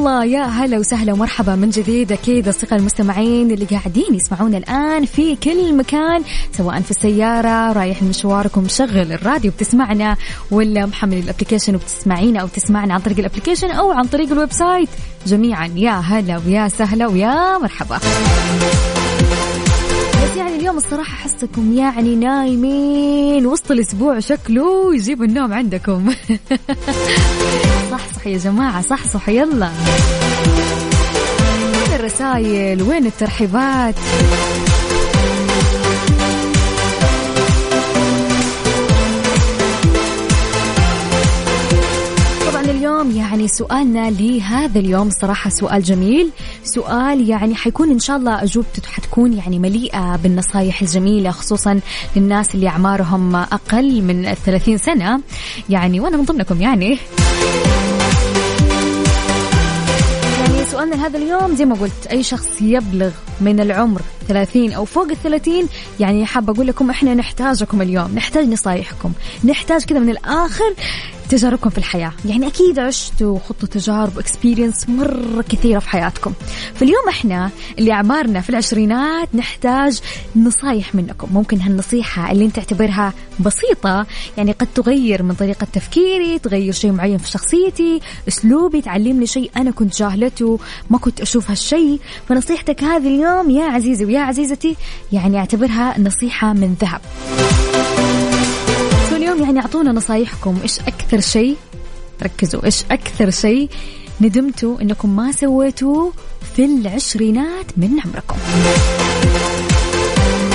يا 0.07 0.43
هلا 0.43 0.79
وسهلا 0.79 1.13
ومرحبا 1.13 1.55
من 1.55 1.69
جديد 1.69 2.11
أكيد 2.11 2.47
اصدقاء 2.47 2.79
المستمعين 2.79 3.51
اللي 3.51 3.65
قاعدين 3.65 4.13
يسمعونا 4.13 4.57
الآن 4.57 5.05
في 5.05 5.35
كل 5.35 5.75
مكان 5.77 6.23
سواء 6.57 6.81
في 6.81 6.91
السيارة 6.91 7.73
رايح 7.73 8.03
مشواركم 8.03 8.63
مشغل 8.63 9.11
الراديو 9.11 9.51
بتسمعنا 9.51 10.17
ولا 10.51 10.85
محمل 10.85 11.17
ال 11.17 11.22
application 11.22 11.75
وبتسمعينا 11.75 12.39
أو 12.39 12.47
تسمعنا 12.47 12.93
عن 12.93 12.99
طريق 12.99 13.19
ال 13.19 13.24
application 13.24 13.71
أو 13.71 13.91
عن 13.91 14.05
طريق 14.05 14.31
ال 14.31 14.51
website. 14.51 14.89
جميعا 15.27 15.67
يا 15.75 15.91
هلا 15.91 16.41
ويا 16.47 16.67
سهلا 16.67 17.07
ويا 17.07 17.57
مرحبا. 17.57 17.99
بس 20.27 20.37
يعني 20.37 20.55
اليوم 20.55 20.77
الصراحة 20.77 21.13
أحسكم 21.13 21.73
يعني 21.73 22.15
نايمين 22.15 23.45
وسط 23.45 23.71
الأسبوع 23.71 24.19
شكله 24.19 24.95
يجيب 24.95 25.23
النوم 25.23 25.53
عندكم. 25.53 26.13
صح 27.91 27.99
صح 28.15 28.27
يا 28.27 28.37
جماعة 28.37 28.81
صح 28.81 29.07
صح 29.07 29.29
يلا. 29.29 29.71
وين 31.73 31.95
الرسايل 31.95 32.81
وين 32.81 33.05
الترحيبات؟ 33.05 33.95
اليوم 42.77 43.11
يعني 43.11 43.47
سؤالنا 43.47 44.09
لهذا 44.09 44.79
اليوم 44.79 45.09
صراحة 45.09 45.49
سؤال 45.49 45.83
جميل. 45.83 46.29
سؤال 46.63 47.29
يعني 47.29 47.55
حيكون 47.55 47.91
إن 47.91 47.99
شاء 47.99 48.17
الله 48.17 48.43
أجوبته 48.43 48.87
حتكون 48.87 49.33
يعني 49.33 49.59
مليئة 49.59 50.15
بالنصايح 50.15 50.81
الجميلة 50.81 51.31
خصوصا 51.31 51.79
للناس 52.15 52.55
اللي 52.55 52.67
أعمارهم 52.67 53.35
أقل 53.35 54.01
من 54.01 54.25
الثلاثين 54.25 54.77
سنة. 54.77 55.21
يعني 55.69 55.99
وأنا 55.99 56.17
من 56.17 56.23
ضمنكم 56.23 56.61
يعني. 56.61 56.97
سؤالنا 60.71 60.95
لهذا 60.95 61.17
اليوم 61.17 61.55
زي 61.55 61.65
ما 61.65 61.75
قلت 61.75 62.07
أي 62.11 62.23
شخص 62.23 62.61
يبلغ 62.61 63.11
من 63.41 63.59
العمر 63.59 64.01
30 64.27 64.73
أو 64.73 64.85
فوق 64.85 65.09
ال 65.09 65.23
30 65.23 65.67
يعني 65.99 66.25
حابة 66.25 66.53
أقول 66.53 66.67
لكم 66.67 66.89
إحنا 66.89 67.13
نحتاجكم 67.13 67.81
اليوم 67.81 68.11
نحتاج 68.15 68.47
نصايحكم 68.47 69.11
نحتاج 69.43 69.83
كذا 69.83 69.99
من 69.99 70.09
الآخر 70.09 70.73
تجاربكم 71.29 71.69
في 71.69 71.77
الحياة. 71.77 72.11
يعني 72.25 72.47
أكيد 72.47 72.79
عشتوا 72.79 73.35
وخطوا 73.35 73.67
تجارب 73.67 74.17
واكسبيرينس 74.17 74.89
مرة 74.89 75.41
كثيرة 75.41 75.79
في 75.79 75.89
حياتكم. 75.89 76.33
فاليوم 76.75 77.09
إحنا 77.09 77.49
اللي 77.79 77.91
أعمارنا 77.91 78.41
في 78.41 78.49
العشرينات 78.49 79.35
نحتاج 79.35 79.99
نصايح 80.35 80.95
منكم. 80.95 81.27
ممكن 81.33 81.61
هالنصيحة 81.61 82.31
اللي 82.31 82.45
أنت 82.45 82.55
تعتبرها 82.55 83.13
بسيطة 83.39 84.05
يعني 84.37 84.51
قد 84.51 84.67
تغير 84.75 85.23
من 85.23 85.33
طريقة 85.33 85.67
تفكيري 85.73 86.39
تغير 86.39 86.73
شيء 86.73 86.91
معين 86.91 87.17
في 87.17 87.29
شخصيتي 87.31 87.99
أسلوبي 88.27 88.81
تعلمني 88.81 89.27
شيء 89.27 89.51
أنا 89.57 89.71
كنت 89.71 89.97
جاهلته 89.97 90.59
ما 90.89 90.97
كنت 90.97 91.21
أشوف 91.21 91.49
هالشيء. 91.49 91.99
فنصيحتك 92.29 92.83
هذه 92.83 93.07
اليوم 93.07 93.49
يا 93.49 93.63
عزيزي 93.63 94.05
ويا 94.05 94.19
عزيزتي 94.19 94.75
يعني 95.11 95.37
أعتبرها 95.37 95.99
نصيحة 95.99 96.53
من 96.53 96.75
ذهب. 96.81 97.01
اليوم 99.27 99.43
يعني 99.43 99.59
أعطونا 99.59 99.91
نصايحكم 99.91 100.57
إيش 100.63 100.79
أكثر 100.79 101.19
شيء؟ 101.19 101.55
ركزوا 102.23 102.65
إيش 102.65 102.83
أكثر 102.91 103.29
شيء 103.29 103.69
ندمتوا 104.21 104.81
إنكم 104.81 105.15
ما 105.15 105.31
سويتوه 105.31 106.13
في 106.55 106.65
العشرينات 106.65 107.65
من 107.77 107.89
عمركم؟ 108.05 108.35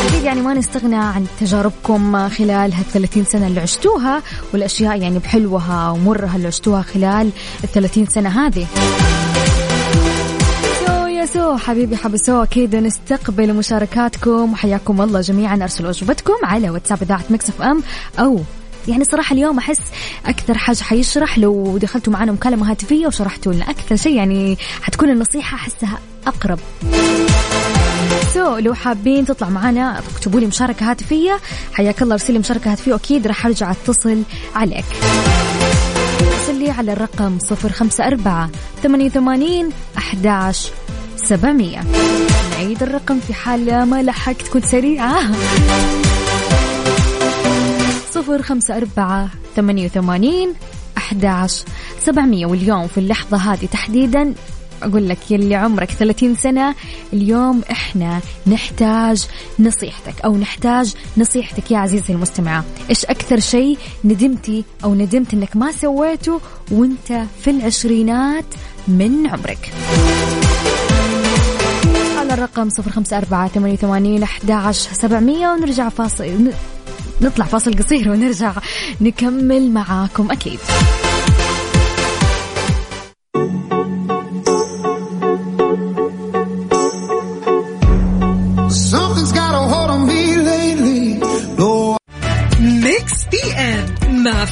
أكيد 0.09 0.23
يعني 0.25 0.41
ما 0.41 0.55
نستغنى 0.55 0.97
عن 0.97 1.27
تجاربكم 1.41 2.29
خلال 2.29 2.75
هالثلاثين 2.75 3.25
سنة 3.25 3.47
اللي 3.47 3.61
عشتوها 3.61 4.23
والأشياء 4.53 5.01
يعني 5.01 5.19
بحلوها 5.19 5.91
ومرها 5.91 6.37
اللي 6.37 6.47
عشتوها 6.47 6.83
خلال 6.83 7.31
الثلاثين 7.65 8.07
سنة 8.07 8.47
هذه. 8.47 8.67
so 11.25 11.57
حبيبي 11.57 11.97
حبسو 11.97 12.43
أكيد 12.43 12.77
نستقبل 12.77 13.55
مشاركاتكم. 13.55 14.53
وحياكم 14.53 15.03
الله 15.03 15.21
جميعا 15.21 15.57
أرسلوا 15.63 15.91
أجوبتكم 15.91 16.35
على 16.43 16.71
واتساب 16.71 17.03
إذاعة 17.03 17.25
Mix 17.31 17.49
FM 17.49 17.83
أو 18.19 18.41
يعني 18.89 19.05
صراحة 19.05 19.33
اليوم 19.33 19.59
أحس 19.59 19.81
أكثر 20.27 20.59
حاجة 20.59 20.83
حيشرح 20.83 21.39
لو 21.39 21.79
دخلتوا 21.79 22.13
معنا 22.13 22.33
مكالمة 22.33 22.71
هاتفية 22.71 23.07
وشرحتوا 23.07 23.53
لنا. 23.53 23.71
أكثر 23.71 23.97
شيء 23.97 24.17
يعني 24.17 24.59
حتكون 24.83 25.11
النصيحة 25.11 25.55
أحسها 25.55 25.99
أقرب. 26.27 26.59
سو 28.35 28.57
لو 28.57 28.75
حابين 28.75 29.27
تطلع 29.27 29.49
معنا 29.49 29.99
اكتبوا 29.99 30.41
لي 30.41 30.47
مشاركة 30.47 30.91
هاتفية. 30.91 31.39
حياك 31.75 32.03
الله 32.03 32.15
ارسلي 32.15 32.39
مشاركة 32.39 32.73
هاتفية 32.73 32.95
أكيد 32.95 33.27
راح 33.27 33.47
أرجع 33.47 33.71
أتصل 33.71 34.23
عليك. 34.55 34.85
ارسل 36.33 36.55
لي 36.55 36.71
على 36.71 36.93
الرقم 36.93 37.39
صفر 37.39 37.73
خمسة 37.73 38.07
أربعة 38.07 38.51
ثمانية 38.83 39.07
وثمانين 39.07 39.71
أحداش 39.99 40.69
سبعمية. 41.17 41.83
نعيد 42.51 42.83
الرقم 42.83 43.21
في 43.27 43.35
حال 43.35 43.85
ما 43.85 44.03
لحقت. 44.03 44.49
كنت 44.49 44.65
سريعة. 44.65 45.23
صفر 48.15 48.43
خمسة 48.43 48.77
أربعة 48.77 49.29
ثمانية 49.57 49.85
وثمانين 49.85 50.55
أحداش 50.99 51.63
سبعمية. 52.05 52.47
واليوم 52.47 52.87
في 52.87 52.99
اللحظة 52.99 53.37
هذه 53.37 53.67
تحديدا 53.67 54.35
أقول 54.83 55.09
لك 55.09 55.31
يلي 55.31 55.55
عمرك 55.55 55.91
30 55.91 56.35
سنة 56.35 56.75
اليوم 57.13 57.63
إحنا 57.71 58.21
نحتاج 58.47 59.27
نصيحتك 59.59 60.21
أو 60.25 60.37
نحتاج 60.37 60.95
نصيحتك 61.17 61.71
يا 61.71 61.79
عزيزي 61.79 62.15
المستمعة 62.15 62.65
إيش 62.91 63.05
أكثر 63.05 63.41
شيء 63.41 63.79
ندمتي 64.05 64.65
أو 64.85 64.95
ندمت 64.95 65.35
إنك 65.35 65.57
ما 65.57 65.73
سويته 65.73 66.41
وإنت 66.71 67.23
في 67.45 67.51
العشرينات 67.51 68.45
من 68.89 69.27
عمرك؟ 69.27 69.73
الرقم 72.33 72.69
صفر 72.69 72.91
خمسة 72.91 73.19
أربعة 73.19 73.49
ثمانية 73.49 73.75
وثمانين 73.75 74.23
أحد 74.23 74.73
سبعمية. 74.73 75.49
ونرجع 75.49 75.89
فاصل 75.89 76.25
نطلع 77.23 77.45
فاصل 77.45 77.79
قصير 77.79 78.11
ونرجع 78.11 78.53
نكمل 79.01 79.71
معاكم 79.71 80.31
أكيد. 80.31 80.59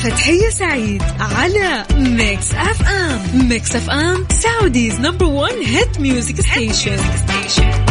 فتحية 0.00 0.50
سعيد 0.50 1.02
على 1.20 1.84
Mix 1.96 2.52
FM 2.54 3.48
Mix 3.48 3.76
FM 3.76 4.26
Saudi's 4.30 5.00
number 5.00 5.26
1 5.26 5.54
hit 5.66 6.00
music 6.00 6.40
station 6.40 7.89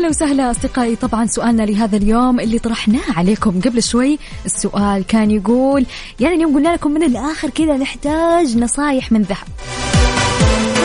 هلا 0.00 0.08
وسهلا 0.08 0.50
أصدقائي. 0.50 0.96
طبعا 0.96 1.26
سؤالنا 1.26 1.62
لهذا 1.62 1.96
اليوم 1.96 2.40
اللي 2.40 2.58
طرحناه 2.58 3.12
عليكم 3.16 3.60
قبل 3.60 3.82
شوي 3.82 4.18
السؤال 4.46 5.06
كان 5.06 5.30
يقول 5.30 5.86
يعني 6.20 6.34
اليوم 6.34 6.54
قلنا 6.54 6.68
لكم 6.68 6.90
من 6.90 7.02
الآخر 7.02 7.50
كذا 7.50 7.76
نحتاج 7.76 8.56
نصايح 8.56 9.12
من 9.12 9.22
ذهب. 9.22 9.99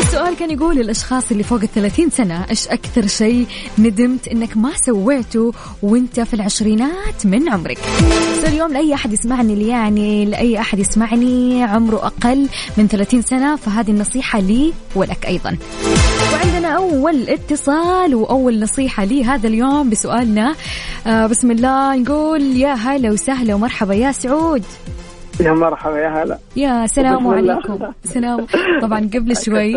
السؤال 0.05 0.35
كان 0.37 0.51
يقول 0.51 0.79
الأشخاص 0.79 1.31
اللي 1.31 1.43
فوق 1.43 1.61
الثلاثين 1.61 2.09
سنة 2.09 2.45
إيش 2.49 2.67
أكثر 2.67 3.07
شيء 3.07 3.45
ندمت 3.79 4.27
إنك 4.27 4.57
ما 4.57 4.71
سويته 4.85 5.53
وإنت 5.81 6.19
في 6.19 6.33
العشرينات 6.33 7.25
من 7.25 7.49
عمرك؟ 7.49 7.77
اليوم 8.47 8.73
لأي 8.73 8.93
أحد 8.93 9.13
يسمعني 9.13 9.53
اللي 9.53 9.67
يعني 9.67 10.25
لأي 10.25 10.59
أحد 10.59 10.79
يسمعني 10.79 11.63
عمره 11.63 11.95
أقل 11.95 12.49
من 12.77 12.87
ثلاثين 12.87 13.21
سنة 13.21 13.55
فهذه 13.55 13.91
النصيحة 13.91 14.39
لي 14.39 14.73
ولك 14.95 15.25
أيضا. 15.25 15.57
وعندنا 16.33 16.67
أول 16.67 17.29
اتصال 17.29 18.15
وأول 18.15 18.59
نصيحة 18.59 19.03
لي 19.03 19.23
هذا 19.23 19.47
اليوم 19.47 19.89
بسؤالنا 19.89 20.55
آه 21.07 21.27
بسم 21.27 21.51
الله 21.51 21.95
نقول 21.95 22.41
يا 22.41 22.73
هلا 22.73 23.11
وسهلا 23.11 23.55
ومرحبا 23.55 23.93
يا 23.93 24.11
سعود. 24.11 24.63
يا 25.39 25.51
مرحبا 25.51 25.99
يا 25.99 26.23
هلا. 26.23 26.37
يا 26.55 26.87
سلام 26.87 27.27
عليكم. 27.27 27.79
سلام. 28.03 28.47
طبعا 28.81 29.09
قبل 29.13 29.37
شوي 29.37 29.75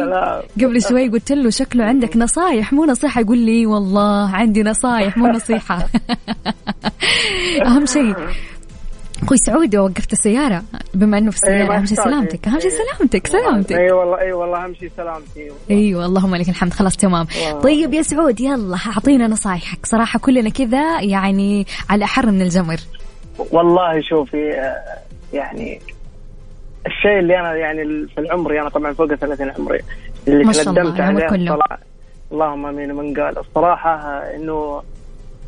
قبل 0.62 0.82
شوي 0.82 1.08
قلت 1.08 1.32
له 1.32 1.50
شكله 1.50 1.84
عندك 1.84 2.16
نصايح 2.16 2.72
مو 2.72 2.84
نصيحة 2.84 3.20
يقول 3.20 3.38
لي 3.38 3.66
والله 3.66 4.30
عندي 4.30 4.62
نصايح 4.62 5.16
مو 5.16 5.26
نصيحة. 5.26 5.78
أهم 7.66 7.86
شيء 7.86 8.14
أخوي 9.22 9.36
سعود 9.36 9.76
وقفت 9.76 10.12
السيارة 10.12 10.62
بما 10.94 11.18
إنه 11.18 11.30
في 11.30 11.36
السيارة 11.36 11.76
أهم 11.76 11.86
شيء 11.86 11.96
سلامتك 11.96 12.48
أهم 12.48 12.60
شيء 12.60 12.70
سلامتك 12.70 13.26
سلامتك. 13.26 13.76
اي 13.76 13.92
والله 13.92 14.18
اي 14.20 14.32
والله 14.32 14.64
أهم 14.64 14.74
شيء 14.74 14.90
سلامتي. 14.96 15.50
أيوه 15.70 16.06
اللهم 16.06 16.34
لك 16.34 16.48
الحمد 16.48 16.72
خلاص 16.72 16.96
تمام. 16.96 17.26
طيب 17.62 17.94
يا 17.94 18.02
سعود 18.02 18.40
يلا 18.40 18.76
أعطينا 18.86 19.26
نصايحك. 19.26 19.86
صراحة 19.86 20.18
كلنا 20.18 20.50
كذا 20.50 21.00
يعني 21.00 21.66
على 21.90 22.04
أحر 22.04 22.26
من 22.26 22.42
الجمر. 22.42 22.76
والله 23.52 24.00
شوفي 24.00 24.72
يعني 25.32 25.80
الشيء 26.87 27.18
اللي 27.18 27.40
أنا 27.40 27.54
يعني 27.54 28.06
في 28.06 28.18
العمر 28.18 28.61
أنا 28.61 28.68
طبعا 28.68 28.92
فوق 28.92 29.14
30 29.14 29.50
عمري 29.50 29.80
اللي 30.28 30.44
الله 30.68 31.02
عليه 31.02 31.26
كله. 31.26 31.54
الصراحة 31.54 31.78
اللهم 32.32 32.66
آمين. 32.66 32.94
من 32.94 33.14
قال 33.20 33.38
الصراحة 33.38 34.23
إنه 34.35 34.82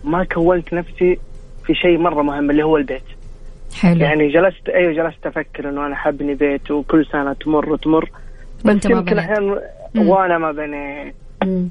ما 0.04 0.25
كونت 0.25 0.72
نفسي 0.72 1.18
في 1.66 1.75
شيء 1.75 1.99
مرة 1.99 2.22
مهم 2.22 2.50
اللي 2.50 2.62
هو 2.62 2.76
البيت. 2.76 3.02
حلو. 3.80 4.00
يعني 4.00 4.28
جلست 4.28 4.68
أيوه 4.68 4.92
جلست 4.92 5.26
أفكر 5.26 5.68
إنه 5.68 5.87
أنا 5.87 5.96
حبني 5.96 6.34
بيت 6.34 6.70
وكل 6.70 7.06
سنة 7.06 7.32
تمر 7.32 7.73
وتمر. 7.73 8.10
ما 8.64 8.80
يمكن 8.84 9.19
أحيانا 9.19 9.62
وأنا 9.97 10.38
ما 10.38 10.52
بنيت. 10.52 11.14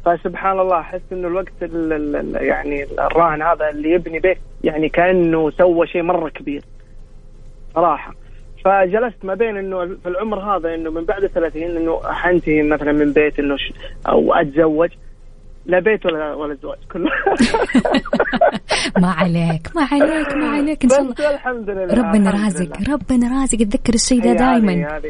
فسبحان 0.05 0.59
الله 0.59 0.79
أحس 0.79 1.01
إنه 1.11 1.27
الوقت 1.27 1.53
ال 1.61 1.93
ال 1.93 2.35
يعني 2.45 2.83
الراهن 2.83 3.41
هذا 3.41 3.69
اللي 3.69 3.91
يبني 3.91 4.19
بيت 4.19 4.37
يعني 4.63 4.89
كأنه 4.89 5.51
سوى 5.51 5.87
شيء 5.87 6.01
مرة 6.01 6.29
كبير. 6.29 6.63
صراحة. 7.75 8.13
فجلست 8.65 9.25
ما 9.25 9.33
بين 9.33 9.57
إنه 9.57 9.85
في 9.85 10.09
العمر 10.09 10.39
هذا 10.39 10.75
إنه 10.75 10.91
من 10.91 11.05
بعد 11.05 11.27
30 11.27 11.63
إنه 11.63 12.01
حنتهي 12.03 12.63
مثلا 12.63 12.91
من 12.91 13.13
بيت 13.13 13.39
إنه. 13.39 13.57
أو 14.09 14.33
أتزوج. 14.33 14.89
لا 15.65 15.79
بيت 15.79 16.05
ولا 16.05 16.33
ولا 16.33 16.53
زواج 16.53 16.77
كله. 16.91 17.09
ما 19.01 19.11
عليك 19.11 19.67
ما 19.75 19.87
عليك 19.91 20.33
ما 20.33 20.49
عليك. 20.49 20.83
إن 20.83 20.89
شاء 20.89 20.99
الله. 21.01 21.33
الحمد 21.33 21.69
لله 21.69 21.93
ربنا 21.93 22.31
رازق. 22.31 22.77
ربنا 22.89 23.41
رازق. 23.41 23.61
اتذكر 23.61 23.93
الشيء 23.93 24.23
ده 24.23 24.33
دائما. 24.33 25.01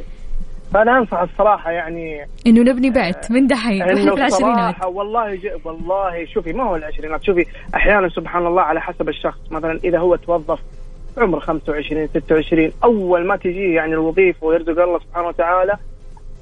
فأنا 0.74 0.98
أنصح 0.98 1.20
الصراحة 1.20 1.72
يعني 1.72 2.26
إنه 2.48 2.62
نبني 2.62 2.90
بيت 2.90 3.32
من 3.32 3.48
دحين 3.48 3.82
وإحنا 3.82 4.02
إنه 4.02 4.16
في 4.16 4.18
العشرينات. 4.18 4.86
والله 4.86 5.36
ج... 5.36 5.48
والله 5.66 6.26
شوفي 6.26 6.54
ما 6.54 6.64
هو 6.64 6.76
العشرينات 6.76 7.24
شوفي 7.24 7.46
أحيانا 7.76 8.10
سبحان 8.10 8.48
الله 8.48 8.62
على 8.62 8.82
حسب 8.82 9.10
الشخص. 9.10 9.40
مثلا 9.52 9.80
إذا 9.84 10.00
هو 10.00 10.16
توظف 10.16 10.60
عمر 11.18 11.40
25 11.40 12.08
26 12.08 12.72
أول 12.84 13.26
ما 13.26 13.36
تجيه 13.36 13.76
يعني 13.76 13.94
الوظيفة 13.94 14.48
ويرزق 14.48 14.82
الله 14.84 15.00
سبحانه 15.00 15.28
وتعالى 15.28 15.78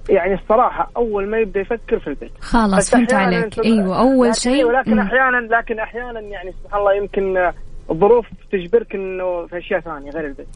يعني 0.10 0.34
الصراحة 0.34 0.92
أول 0.98 1.28
ما 1.28 1.38
يبدأ 1.40 1.60
يفكر 1.60 2.00
في 2.00 2.08
البيت. 2.08 2.32
خلاص 2.40 2.90
فهمت 2.90 3.14
عليك. 3.14 3.60
أيوه 3.66 4.00
أول 4.00 4.36
شيء 4.36 4.54
أيوة 4.54 4.80
لكن 4.80 4.92
مم. 4.94 5.00
أحيانا 5.00 5.38
لكن 5.56 5.80
أحيانا 5.80 6.20
يعني 6.20 6.54
سبحان 6.64 6.80
الله 6.80 6.94
يمكن 6.94 7.52
الظروف 7.92 8.26
تجبرك 8.52 8.96
إنه 8.96 9.46
في 9.48 9.58
أشياء 9.58 9.80
ثانية 9.80 10.12
غير 10.12 10.26
البيت. 10.26 10.48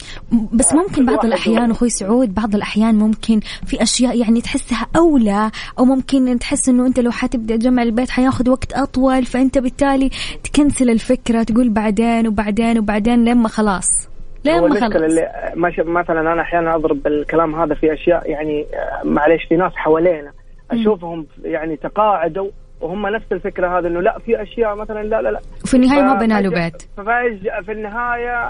بس 0.53 0.73
ممكن 0.73 1.05
بعض 1.05 1.25
الأحيان 1.25 1.71
أخوي 1.71 1.89
سعود 1.89 2.33
بعض 2.33 2.55
الأحيان 2.55 2.95
ممكن 2.95 3.39
في 3.39 3.81
أشياء 3.83 4.17
يعني 4.17 4.41
تحسها 4.41 4.87
أولى 4.95 5.51
أو 5.79 5.85
ممكن 5.85 6.39
تحس 6.39 6.69
إنه 6.69 6.87
أنت 6.87 6.99
لو 6.99 7.11
حتبدأ 7.11 7.55
تجمع 7.55 7.83
البيت 7.83 8.09
حياخذ 8.09 8.49
وقت 8.49 8.73
أطول 8.73 9.25
فأنت 9.25 9.57
بالتالي 9.57 10.09
تكنسل 10.43 10.89
الفكرة 10.89 11.43
تقول 11.43 11.69
بعدين 11.69 12.27
وبعدين 12.27 12.79
وبعدين 12.79 13.25
لما 13.25 13.47
خلاص. 13.47 14.09
لما 14.45 14.79
خلاص. 14.79 14.93
اللي 14.93 15.29
مثلا 15.77 16.19
أنا 16.33 16.41
أحيانا 16.41 16.75
أضرب 16.75 17.07
الكلام 17.07 17.55
هذا 17.55 17.75
في 17.75 17.93
أشياء 17.93 18.29
يعني 18.29 18.65
آه، 18.73 19.07
معليش 19.07 19.43
في 19.49 19.55
ناس 19.55 19.71
حوالينا. 19.75 20.31
أشوفهم 20.71 21.27
يعني 21.43 21.75
تقاعدوا 21.75 22.49
وهم 22.81 23.07
نفس 23.07 23.25
الفكرة 23.31 23.79
هذا 23.79 23.87
إنه 23.87 24.01
لا 24.01 24.19
في 24.25 24.41
أشياء 24.41 24.75
مثلا 24.75 25.03
لا 25.03 25.21
لا 25.21 25.29
لا. 25.31 25.39
وفي 25.63 25.73
النهاية 25.73 26.01
ما 26.01 26.13
بيت. 26.49 26.81
ففجأة 26.97 27.61
في 27.65 27.71
النهاية 27.71 28.49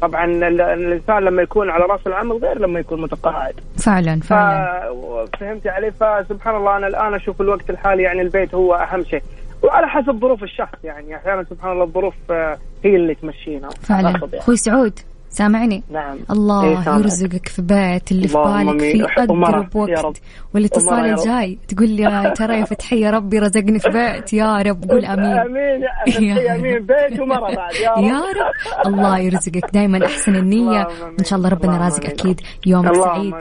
طبعا 0.00 0.24
ال- 0.24 0.60
الإنسان 0.60 1.18
لما 1.22 1.42
يكون 1.42 1.70
على 1.70 1.84
رأس 1.84 2.06
العمل 2.06 2.36
غير 2.36 2.58
لما 2.58 2.80
يكون 2.80 3.00
متقاعد. 3.02 3.54
فعلا 3.84 4.20
فعلا. 4.20 5.26
فهمت 5.40 5.66
علي؟ 5.66 5.90
فسبحان 5.90 6.56
الله 6.56 6.76
أنا 6.76 6.86
الآن 6.86 7.14
أشوف 7.14 7.40
الوقت 7.40 7.70
الحالي 7.70 8.02
يعني 8.02 8.22
البيت 8.22 8.54
هو 8.54 8.74
أهم 8.74 9.04
شيء. 9.04 9.22
وعلى 9.62 9.88
حسب 9.88 10.20
ظروف 10.20 10.42
الشخص 10.42 10.84
يعني 10.84 11.16
أحيانا 11.16 11.44
سبحان 11.50 11.72
الله 11.72 11.84
الظروف 11.84 12.14
آه، 12.30 12.56
هي 12.84 12.96
اللي 12.96 13.14
تمشينا. 13.14 13.68
فعلا. 13.68 14.08
يعني. 14.10 14.38
أخوي 14.38 14.56
سعود. 14.56 14.98
سامعني؟ 15.38 15.82
نعم. 15.90 16.18
الله 16.30 16.64
إيه 16.64 16.84
سامعك. 16.84 17.00
يرزقك 17.00 17.48
في 17.48 17.62
بيت 17.62 18.12
اللي 18.12 18.28
في 18.28 18.34
بالك 18.34 19.30
أمرأة 19.30 19.60
اقرب 19.60 19.88
يا 19.88 19.94
رب. 20.00 20.04
وقت 20.06 20.20
والاتصال 20.54 21.06
يا. 21.06 21.14
الجاي 21.14 21.58
تقول 21.68 21.88
لي 21.88 22.02
يا 22.02 22.28
ترى 22.38 22.60
يا 22.60 22.64
فتحيه 22.64 23.10
ربي 23.10 23.38
رزقني 23.38 23.78
في 23.78 23.88
بيت. 23.88 24.32
يا 24.32 24.62
رب 24.62 24.90
قول 24.90 25.04
آمين. 25.04 25.38
آمين. 25.46 25.82
يا 26.28 26.54
آمين. 26.56 26.78
بيت 26.86 27.20
ومرة 27.20 27.54
بعد. 27.54 27.74
يا 27.74 27.90
رب. 27.90 28.04
يا 28.04 28.18
رب. 28.20 28.86
الله 28.86 29.18
يرزقك. 29.18 29.70
دائما 29.72 30.06
أحسن 30.06 30.36
النية. 30.36 30.82
اللهم 30.82 31.02
آمين. 31.02 31.14
إن 31.18 31.24
شاء 31.24 31.36
الله 31.38 31.48
ربنا 31.48 31.78
رازق. 31.78 32.04
أكيد. 32.06 32.40
يومك 32.66 32.94
سعيد. 32.94 33.34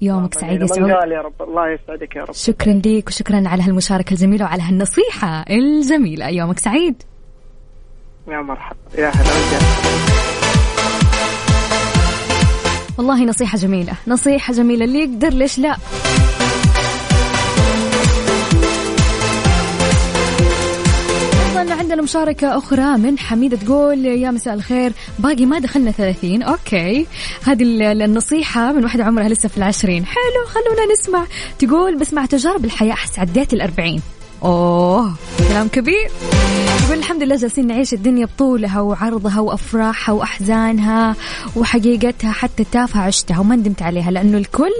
يومك 0.00 0.34
سعيد 0.34 0.60
يا 0.60 0.66
سعود. 0.66 0.88
يا 0.88 1.20
رب. 1.20 1.42
الله 1.48 1.70
يسعدك 1.70 2.16
يا 2.16 2.22
رب. 2.24 2.32
شكرا 2.34 2.72
ليك 2.72 3.08
وشكرا 3.08 3.42
على 3.46 3.62
هالمشاركة 3.62 4.12
الجميلة 4.12 4.44
وعلى 4.44 4.62
هالنصيحة 4.62 5.44
الجميلة. 5.50 6.28
يومك 6.28 6.58
سعيد. 6.58 7.02
يا 8.28 8.40
مرحبا. 8.40 8.76
يا 8.98 9.08
هلا 9.08 9.20
وسهلا. 9.20 10.33
والله 12.98 13.24
نصيحة 13.24 13.58
جميلة. 13.58 13.92
نصيحة 14.06 14.52
جميلة. 14.54 14.84
اللي 14.84 14.98
يقدر 14.98 15.28
ليش 15.28 15.58
لا؟ 15.58 15.76
عندنا 21.84 22.02
مشاركة 22.02 22.58
أخرى 22.58 22.96
من 22.96 23.18
حميدة 23.18 23.56
تقول 23.56 24.06
يا 24.06 24.30
مساء 24.30 24.54
الخير. 24.54 24.92
باقي 25.18 25.46
ما 25.46 25.58
دخلنا 25.58 25.90
ثلاثين. 25.90 26.42
أوكي. 26.42 27.06
هذه 27.44 27.62
ال- 27.62 28.02
النصيحة 28.02 28.72
من 28.72 28.84
واحدة 28.84 29.04
عمرها 29.04 29.28
لسه 29.28 29.48
في 29.48 29.56
العشرين. 29.56 30.06
حلو 30.06 30.46
خلونا 30.46 30.92
نسمع. 30.92 31.26
تقول 31.58 31.98
بس 31.98 32.14
مع 32.14 32.26
تجارب 32.26 32.64
الحياة 32.64 32.92
أحس 32.92 33.18
عديت 33.18 33.52
الأربعين. 33.52 34.00
أوه 34.44 35.14
كلام 35.48 35.68
كبير. 35.68 36.10
يقول 36.84 36.98
الحمد 36.98 37.22
لله 37.22 37.36
جالسين 37.36 37.66
نعيش 37.66 37.92
الدنيا 37.92 38.26
بطولها 38.26 38.80
وعرضها 38.80 39.40
وأفراحها 39.40 40.12
وأحزانها 40.12 41.16
وحقيقتها 41.56 42.32
حتى 42.32 42.62
التافهه 42.62 43.00
عشتها 43.00 43.38
وما 43.38 43.56
ندمت 43.56 43.82
عليها 43.82 44.10
لأنه 44.10 44.38
الكل 44.38 44.72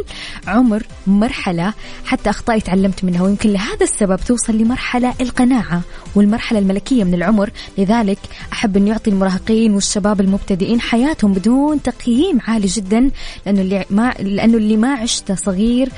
عمر 0.47 0.83
مرحلة 1.07 1.73
حتى 2.05 2.31
أخطائي 2.31 2.61
تعلمت 2.61 3.05
منها 3.05 3.23
ويمكن 3.23 3.51
لهذا 3.51 3.83
السبب 3.83 4.17
توصل 4.17 4.55
لمرحلة 4.59 5.15
القناعة 5.21 5.81
والمرحلة 6.15 6.59
الملكية 6.59 7.05
من 7.05 7.15
العمر. 7.15 7.51
لذلك 7.79 8.19
أحب 8.53 8.77
أن 8.77 8.89
يعطي 8.89 9.11
المراهقين 9.11 9.75
والشباب 9.75 10.21
المبتدئين 10.21 10.81
حياتهم 10.81 11.33
بدون 11.33 11.83
تقييم 11.83 12.39
عالي 12.47 12.67
جدا 12.67 13.11
لأنه 13.47 13.61
اللي 13.61 13.85
ما 13.91 14.15
لأنه 14.21 14.57
اللي 14.57 14.77
ما 14.77 14.95
عشته 14.95 15.35
صغير 15.35 15.89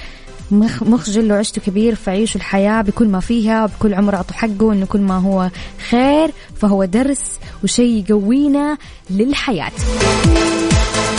مخ 0.50 0.82
مخجل 0.82 1.28
لو 1.28 1.34
عشتوا 1.36 1.62
كبير 1.62 1.94
فعيشوا 1.94 2.40
الحياة 2.40 2.82
بكل 2.82 3.08
ما 3.08 3.20
فيها 3.20 3.66
بكل 3.66 3.94
عمر 3.94 4.14
أعطوا 4.14 4.36
حقه 4.36 4.72
إنه 4.72 4.86
كل 4.86 5.00
ما 5.00 5.18
هو 5.18 5.50
خير 5.90 6.30
فهو 6.60 6.84
درس 6.84 7.22
وشيء 7.64 8.04
يقوينا 8.08 8.78
للحياة. 9.10 9.72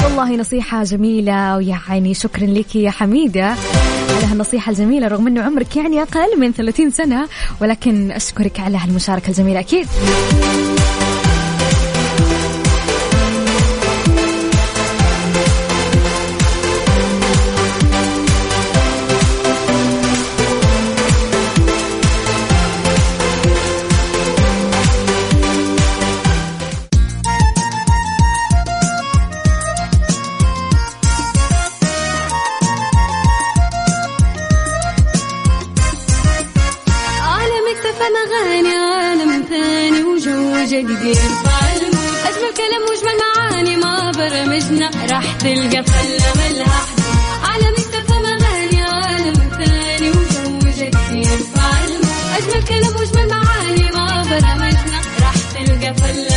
والله 0.04 0.36
نصيحة 0.36 0.84
جميلة 0.84 1.56
ويعني 1.58 2.14
شكرا 2.14 2.46
لك 2.46 2.76
يا 2.76 2.92
حميدة 2.92 3.46
على 4.16 4.26
هالنصيحة 4.32 4.72
الجميلة 4.72 5.08
رغم 5.08 5.28
أنه 5.28 5.42
عمرك 5.42 5.76
يعني 5.76 6.02
أقل 6.02 6.40
من 6.40 6.52
30 6.52 6.92
سنة 6.92 7.28
ولكن 7.62 8.12
أشكرك 8.12 8.60
على 8.60 8.78
هالمشاركة 8.78 9.28
الجميلة 9.30 9.60
أكيد. 9.60 9.88
اكتفى 38.08 38.34
اغاني 38.34 38.74
عالم 38.76 39.46
ثاني 39.50 40.04
وجو 40.04 40.66
جديد 40.66 41.18
أجمل 42.28 42.54
كلام 42.58 42.82
وأجمل 42.90 43.18
معاني 43.24 43.76
ما 43.76 44.12
برمجنا 44.12 44.90
راح 45.12 45.34
تلقى 45.34 45.84
فلة 45.84 46.34
ملها. 46.36 46.86
عالم 47.44 47.74
اكتفى 47.78 48.14
اغاني 48.14 48.82
عالم 48.82 49.34
ثاني 49.60 50.10
وجو 50.10 50.60
جديد 50.60 51.46
أجمل 52.38 52.64
كلام 52.68 52.96
وأجمل 52.96 53.28
معاني 53.30 53.92
ما 53.92 54.24
برمجنا 54.30 55.02
راح 55.22 55.36
تلقى 55.54 55.94
فلة 55.94 56.37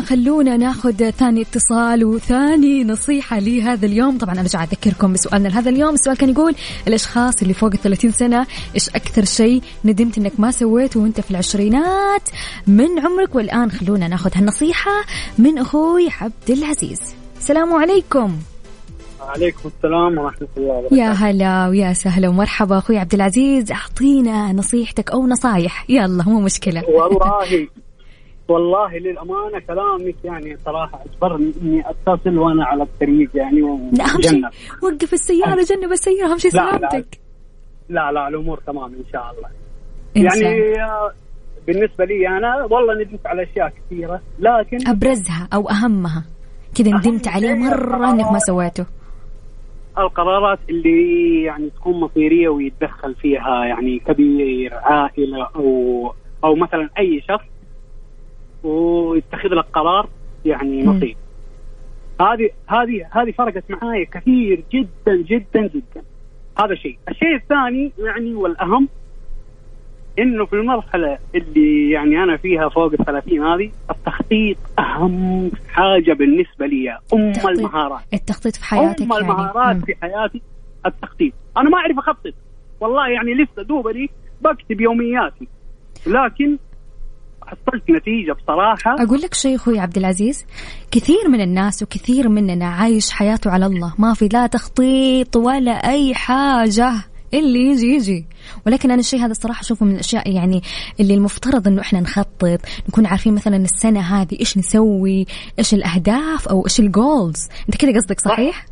خلونا 0.00 0.56
ناخذ 0.56 1.10
ثاني 1.10 1.42
اتصال 1.42 2.04
وثاني 2.04 2.84
نصيحة 2.84 3.38
لهذا 3.38 3.86
اليوم. 3.86 4.18
طبعا 4.18 4.40
أرجع 4.40 4.62
أذكركم 4.62 5.12
بسؤالنا 5.12 5.48
لهذا 5.48 5.70
اليوم. 5.70 5.94
السؤال 5.94 6.16
كان 6.16 6.30
يقول 6.30 6.54
الأشخاص 6.88 7.42
اللي 7.42 7.54
فوق 7.54 7.72
الثلاثين 7.72 8.10
سنة 8.12 8.46
إيش 8.74 8.88
أكثر 8.88 9.24
شيء 9.24 9.62
ندمت 9.84 10.18
إنك 10.18 10.32
ما 10.38 10.50
سويته 10.50 11.00
وأنت 11.00 11.20
في 11.20 11.30
العشرينات 11.30 12.28
من 12.66 12.98
عمرك؟ 12.98 13.34
والآن 13.34 13.70
خلونا 13.70 14.08
ناخذ 14.08 14.30
هالنصيحة 14.34 15.04
من 15.38 15.58
أخوي 15.58 16.08
عبد 16.20 16.50
العزيز. 16.50 17.00
السلام 17.38 17.72
عليكم. 17.72 18.36
عليكم 19.20 19.70
السلام 19.76 20.18
ورحمة 20.18 20.48
الله 20.56 20.74
وبركاته. 20.74 20.96
يا 20.96 21.12
هلا 21.12 21.68
ويا 21.68 21.92
سهلا 21.92 22.28
ومرحبا 22.28 22.78
أخوي 22.78 22.98
عبد 22.98 23.14
العزيز. 23.14 23.72
أعطينا 23.72 24.52
نصيحتك 24.52 25.10
أو 25.10 25.26
نصايح. 25.26 25.90
يلا 25.90 26.24
مو 26.24 26.40
مشكلة. 26.40 26.82
والله 26.88 27.68
والله 28.52 28.98
للأمانة 28.98 29.58
كلامك 29.68 30.14
يعني 30.24 30.56
صراحة 30.56 31.00
أجبرني 31.06 31.52
إني 31.62 31.82
أتصل 31.90 32.38
وأنا 32.38 32.64
على 32.64 32.82
الطريق 32.82 33.30
يعني 33.34 33.60
لا 33.92 34.04
أهم 34.04 34.20
شيء 34.22 34.42
وقف 34.82 35.12
السيارة 35.12 35.62
جنب 35.62 35.92
السيارة 35.92 36.32
أهم 36.32 36.38
شيء 36.38 36.50
لا، 36.54 36.60
لا. 36.62 36.78
سلامتك. 36.78 37.18
لا 37.88 38.12
لا 38.12 38.28
الأمور 38.28 38.60
تمام 38.66 38.84
إن 38.94 39.04
شاء 39.12 39.34
الله. 39.36 39.48
إن 40.16 40.30
شاء 40.30 40.50
الله. 40.52 40.76
يعني 40.76 41.12
بالنسبة 41.66 42.04
لي 42.04 42.28
أنا 42.28 42.64
والله 42.70 42.94
ندمت 43.04 43.26
على 43.26 43.42
أشياء 43.42 43.68
كثيرة 43.68 44.20
لكن 44.38 44.88
أبرزها 44.88 45.48
أو 45.54 45.70
أهمها. 45.70 46.24
كذا 46.74 46.90
ندمت 46.90 47.28
عليه 47.28 47.54
مرة 47.54 48.10
إنك 48.10 48.32
ما 48.32 48.38
سويته. 48.38 48.86
القرارات 49.98 50.58
اللي 50.70 51.42
يعني 51.42 51.70
تكون 51.70 52.00
مصيرية 52.00 52.48
ويتدخل 52.48 53.14
فيها 53.14 53.64
يعني 53.64 53.98
كبير 53.98 54.74
عائلة 54.74 55.48
أو 55.56 56.14
أو 56.44 56.54
مثلا 56.54 56.88
أي 56.98 57.20
شخص 57.28 57.51
ويتخذ 58.64 59.48
لك 59.48 59.64
قرار 59.72 60.08
يعني. 60.44 60.82
مصير 60.84 61.16
هذه 62.20 62.50
هذه 62.66 63.06
هذه 63.10 63.30
فرقت 63.30 63.64
معايا 63.70 64.04
كثير 64.04 64.64
جدا 64.72 65.16
جدا 65.16 65.60
جدا. 65.66 66.02
هذا 66.58 66.74
شيء. 66.74 66.98
الشيء 67.08 67.34
الثاني 67.34 67.92
يعني 67.98 68.34
والأهم 68.34 68.88
إنه 70.18 70.46
في 70.46 70.52
المرحلة 70.52 71.18
اللي 71.34 71.90
يعني 71.90 72.22
أنا 72.22 72.36
فيها 72.36 72.68
فوق 72.68 72.92
ال 72.92 73.04
30 73.04 73.40
هذه 73.46 73.70
التخطيط 73.90 74.56
أهم 74.78 75.50
حاجة 75.68 76.12
بالنسبة 76.12 76.66
لي 76.66 76.98
أم 77.12 77.18
التخطيط. 77.28 77.58
المهارات. 77.58 78.00
التخطيط 78.14 78.56
في 78.56 78.64
حياتك 78.64 79.02
أم 79.02 79.10
يعني. 79.12 79.22
المهارات 79.22 79.76
مم. 79.76 79.82
في 79.82 79.94
حياتي 80.02 80.42
التخطيط. 80.86 81.32
أنا 81.56 81.70
ما 81.70 81.78
أعرف 81.78 81.98
أخطط. 81.98 82.34
والله 82.80 83.08
يعني 83.08 83.34
لسه 83.34 83.62
دوبني 83.62 84.10
بكتب 84.40 84.80
يومياتي. 84.80 85.48
لكن 86.06 86.58
حصلت 87.46 87.90
نتيجة 87.90 88.32
بصراحة. 88.32 89.02
أقول 89.02 89.20
لك 89.20 89.34
شيء 89.34 89.56
أخوي 89.56 89.78
عبد 89.78 89.96
العزيز 89.98 90.46
كثير 90.90 91.28
من 91.28 91.40
الناس 91.40 91.82
وكثير 91.82 92.28
مننا 92.28 92.66
عايش 92.66 93.10
حياته 93.10 93.50
على 93.50 93.66
الله 93.66 93.94
ما 93.98 94.14
في 94.14 94.28
لا 94.28 94.46
تخطيط 94.46 95.36
ولا 95.36 95.72
أي 95.72 96.14
حاجة 96.14 96.92
اللي 97.34 97.58
يجي 97.58 97.86
يجي. 97.86 98.26
ولكن 98.66 98.90
أنا 98.90 99.00
الشيء 99.00 99.20
هذا 99.20 99.30
الصراحة 99.30 99.60
أشوفه 99.60 99.86
من 99.86 99.92
الأشياء 99.92 100.30
يعني 100.30 100.60
اللي 101.00 101.14
المفترض 101.14 101.68
إنه 101.68 101.80
إحنا 101.80 102.00
نخطط 102.00 102.60
نكون 102.88 103.06
عارفين 103.06 103.34
مثلا 103.34 103.56
السنة 103.56 104.00
هذه 104.00 104.40
إيش 104.40 104.58
نسوي 104.58 105.26
إيش 105.58 105.74
الأهداف 105.74 106.48
أو 106.48 106.64
إيش 106.64 106.80
الجولز 106.80 107.48
أنت 107.68 107.76
كذا 107.76 107.92
قصدك 107.92 108.20
صحيح؟ 108.20 108.66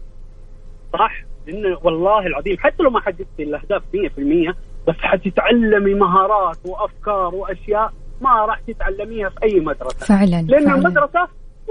صح. 0.92 1.12
لأنه 1.46 1.78
والله 1.82 2.26
العظيم 2.26 2.56
حتى 2.58 2.82
لو 2.82 2.90
ما 2.90 3.00
حددت 3.00 3.40
الأهداف 3.40 3.82
100% 3.82 4.54
بس 4.88 4.96
حتتعلمي 5.00 5.94
مهارات 5.94 6.58
وأفكار 6.64 7.34
وأشياء 7.34 7.92
ما 8.20 8.30
راح 8.44 8.60
تتعلميها 8.60 9.28
في 9.28 9.36
أي 9.42 9.60
مدرسة. 9.60 10.06
فعلا 10.06 10.42
لأن 10.42 10.64
فعلا. 10.64 10.74
المدرسة 10.78 11.28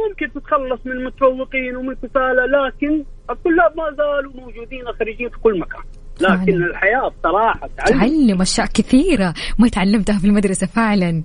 ممكن 0.10 0.34
تتخلص 0.34 0.86
من 0.86 0.92
المتفوقين 0.92 1.76
ومن 1.76 1.96
كسالى 1.96 2.42
لكن 2.58 3.04
الطلاب 3.30 3.78
ما 3.78 3.84
زالوا 3.98 4.32
موجودين 4.36 4.86
خريجين 5.00 5.30
في 5.30 5.40
كل 5.40 5.60
مكان. 5.60 5.82
لكن 6.22 6.52
فعلا. 6.52 6.66
الحياة 6.70 7.08
بصراحة 7.20 7.70
تعلم. 7.78 8.00
تعلم 8.00 8.42
أشياء 8.42 8.68
كثيرة 8.68 9.34
ما 9.60 9.68
تعلمتها 9.68 10.20
في 10.20 10.28
المدرسة 10.28 10.68
فعلا. 10.68 11.24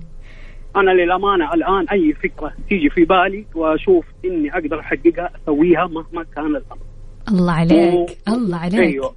أنا 0.75 0.91
للأمانة 0.91 1.53
الآن 1.53 1.89
أي 1.91 2.13
فكرة 2.13 2.53
تيجي 2.69 2.89
في 2.89 3.05
بالي 3.05 3.45
وأشوف 3.55 4.05
إني 4.25 4.53
أقدر 4.53 4.79
أحققها 4.79 5.29
أسويها 5.43 5.87
مهما 5.87 6.23
كان 6.35 6.45
الأمر. 6.45 6.85
الله 7.29 7.53
عليك 7.53 7.93
و- 7.93 8.05
الله 8.33 8.57
عليك. 8.57 8.79
أيوه. 8.79 9.15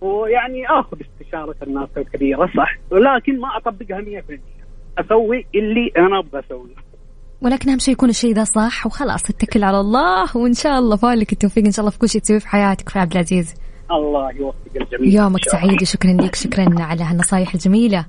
ويعني 0.00 0.66
آخذ 0.70 0.96
استشارة 1.00 1.54
الناس 1.62 1.88
الكبيرة 1.96 2.46
صح. 2.56 2.76
ولكن 2.90 3.40
ما 3.40 3.48
أطبقها 3.56 4.00
100% 4.00 4.38
أسوي 4.98 5.46
اللي 5.54 5.92
أنا 5.98 6.18
أبغى 6.18 6.40
اسويه 6.46 6.86
ولكن 7.42 7.70
أهم 7.70 7.78
شيء 7.78 7.94
يكون 7.94 8.08
الشيء 8.08 8.34
ذا 8.34 8.44
صح 8.44 8.86
وخلاص 8.86 9.30
اتكل 9.30 9.64
على 9.64 9.80
الله 9.80 10.36
وإن 10.36 10.52
شاء 10.54 10.78
الله 10.78 10.96
فالك 10.96 11.32
التوفيق 11.32 11.64
إن 11.64 11.72
شاء 11.72 11.80
الله 11.80 11.90
في 11.90 11.98
كل 11.98 12.08
شيء 12.08 12.20
تسويه 12.20 12.38
في 12.38 12.48
حياتك 12.48 12.88
في 12.88 12.98
عبد 12.98 13.12
العزيز 13.12 13.54
الله 13.90 14.30
يوفق 14.32 14.56
الجميع 14.76 15.22
يومك. 15.22 15.44
سعيد 15.48 15.82
وشكرا 15.82 16.12
لك 16.12 16.34
شكرا 16.34 16.82
على 16.82 17.04
هالنصايح 17.04 17.54
الجميلة 17.54 18.06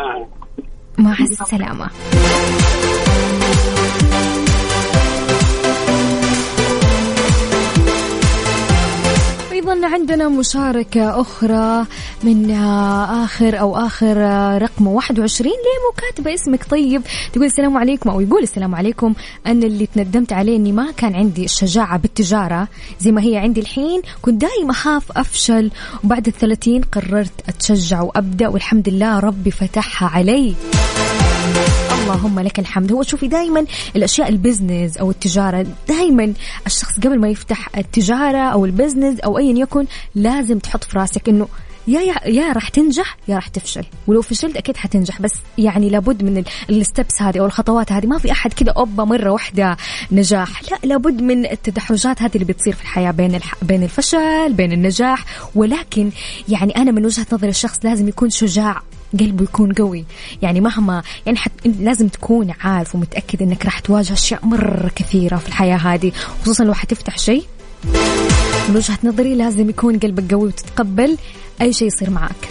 آه. 0.00 0.26
مع 0.98 1.12
السلامة 1.20 1.90
أيضا 9.64 9.86
عندنا 9.86 10.28
مشاركة 10.28 11.20
أخرى 11.20 11.86
من 12.22 12.50
آه، 12.50 13.24
آخر 13.24 13.60
أو 13.60 13.76
آخر 13.76 14.24
آه، 14.24 14.58
رقم 14.58 14.86
21 14.86 15.50
ليه 15.50 15.56
مو 15.56 15.92
كاتبة 15.96 16.34
اسمك. 16.34 16.64
طيب 16.64 17.02
تقول 17.32 17.46
السلام 17.46 17.76
عليكم 17.76 18.10
أو 18.10 18.20
يقول 18.20 18.42
السلام 18.42 18.74
عليكم. 18.74 19.14
أنا 19.46 19.66
اللي 19.66 19.86
تندمت 19.86 20.32
عليه 20.32 20.56
إني 20.56 20.72
ما 20.72 20.90
كان 20.96 21.14
عندي 21.14 21.44
الشجاعة 21.44 21.98
بالتجارة. 21.98 22.68
زي 23.00 23.12
ما 23.12 23.22
هي 23.22 23.36
عندي 23.36 23.60
الحين 23.60 24.02
كنت 24.22 24.40
دايما 24.40 24.70
أخاف 24.70 25.12
أفشل. 25.12 25.70
وبعد 26.04 26.26
الثلاثين 26.26 26.82
قررت 26.82 27.48
أتشجع 27.48 28.02
وأبدأ 28.02 28.48
والحمد 28.48 28.88
لله 28.88 29.18
ربي 29.18 29.50
فتحها 29.50 30.08
علي. 30.08 30.54
اللهم 32.04 32.40
لك 32.40 32.58
الحمد. 32.58 32.92
هو 32.92 33.02
شوفي 33.02 33.28
دائما 33.28 33.64
الأشياء 33.96 34.28
البزنس 34.28 34.96
أو 34.96 35.10
التجارة 35.10 35.66
دائما 35.88 36.32
الشخص 36.66 36.98
قبل 36.98 37.20
ما 37.20 37.28
يفتح 37.28 37.76
التجارة 37.78 38.38
أو 38.38 38.64
البزنس 38.64 39.20
أو 39.20 39.38
ايا 39.38 39.58
يكن 39.58 39.86
لازم 40.14 40.58
تحط 40.58 40.84
في 40.84 40.98
راسك 40.98 41.28
إنه 41.28 41.48
يا 41.88 42.00
يا, 42.26 42.52
راح 42.52 42.68
تنجح 42.68 43.16
يا 43.28 43.34
راح 43.34 43.48
تفشل. 43.48 43.84
ولو 44.06 44.22
فشلت 44.22 44.56
أكيد 44.56 44.76
حتنجح. 44.76 45.20
بس 45.20 45.32
يعني 45.58 45.88
لابد 45.88 46.22
من 46.22 46.44
الستبس 46.70 47.22
هذه 47.22 47.38
أو 47.38 47.46
الخطوات 47.46 47.92
هذه. 47.92 48.06
ما 48.06 48.18
في 48.18 48.32
أحد 48.32 48.52
كذا 48.52 48.72
أوبا 48.72 49.04
مرة 49.04 49.30
واحدة 49.30 49.76
نجاح. 50.12 50.62
لا 50.70 50.78
لابد 50.84 51.22
من 51.22 51.46
التدحرجات 51.46 52.22
هذه 52.22 52.34
اللي 52.34 52.44
بتصير 52.44 52.72
في 52.72 52.82
الحياة 52.82 53.10
بين 53.10 53.34
الح... 53.34 53.54
بين 53.62 53.82
الفشل 53.82 54.52
بين 54.52 54.72
النجاح. 54.72 55.24
ولكن 55.54 56.10
يعني 56.48 56.76
أنا 56.76 56.90
من 56.90 57.04
وجهة 57.04 57.26
نظري 57.32 57.50
الشخص 57.50 57.78
لازم 57.84 58.08
يكون 58.08 58.30
شجاع. 58.30 58.82
قلبه 59.20 59.44
يكون 59.44 59.72
قوي. 59.72 60.04
يعني 60.42 60.60
مهما 60.60 61.02
يعني 61.26 61.38
حت... 61.38 61.52
لازم 61.64 62.08
تكون 62.08 62.54
عارف 62.60 62.94
ومتأكد 62.94 63.42
إنك 63.42 63.64
راح 63.64 63.78
تواجه 63.78 64.12
أشياء 64.12 64.46
مرة 64.46 64.90
كثيرة 64.96 65.36
في 65.36 65.48
الحياة 65.48 65.76
هذه. 65.76 66.12
خصوصا 66.42 66.64
لو 66.64 66.74
حتفتح 66.74 67.18
شيء. 67.18 67.44
من 68.68 68.76
وجهة 68.76 68.98
نظري 69.04 69.34
لازم 69.34 69.70
يكون 69.70 69.98
قلبك 69.98 70.32
قوي 70.32 70.48
وتتقبل 70.48 71.16
أي 71.60 71.72
شيء 71.72 71.88
يصير 71.88 72.10
معك. 72.10 72.48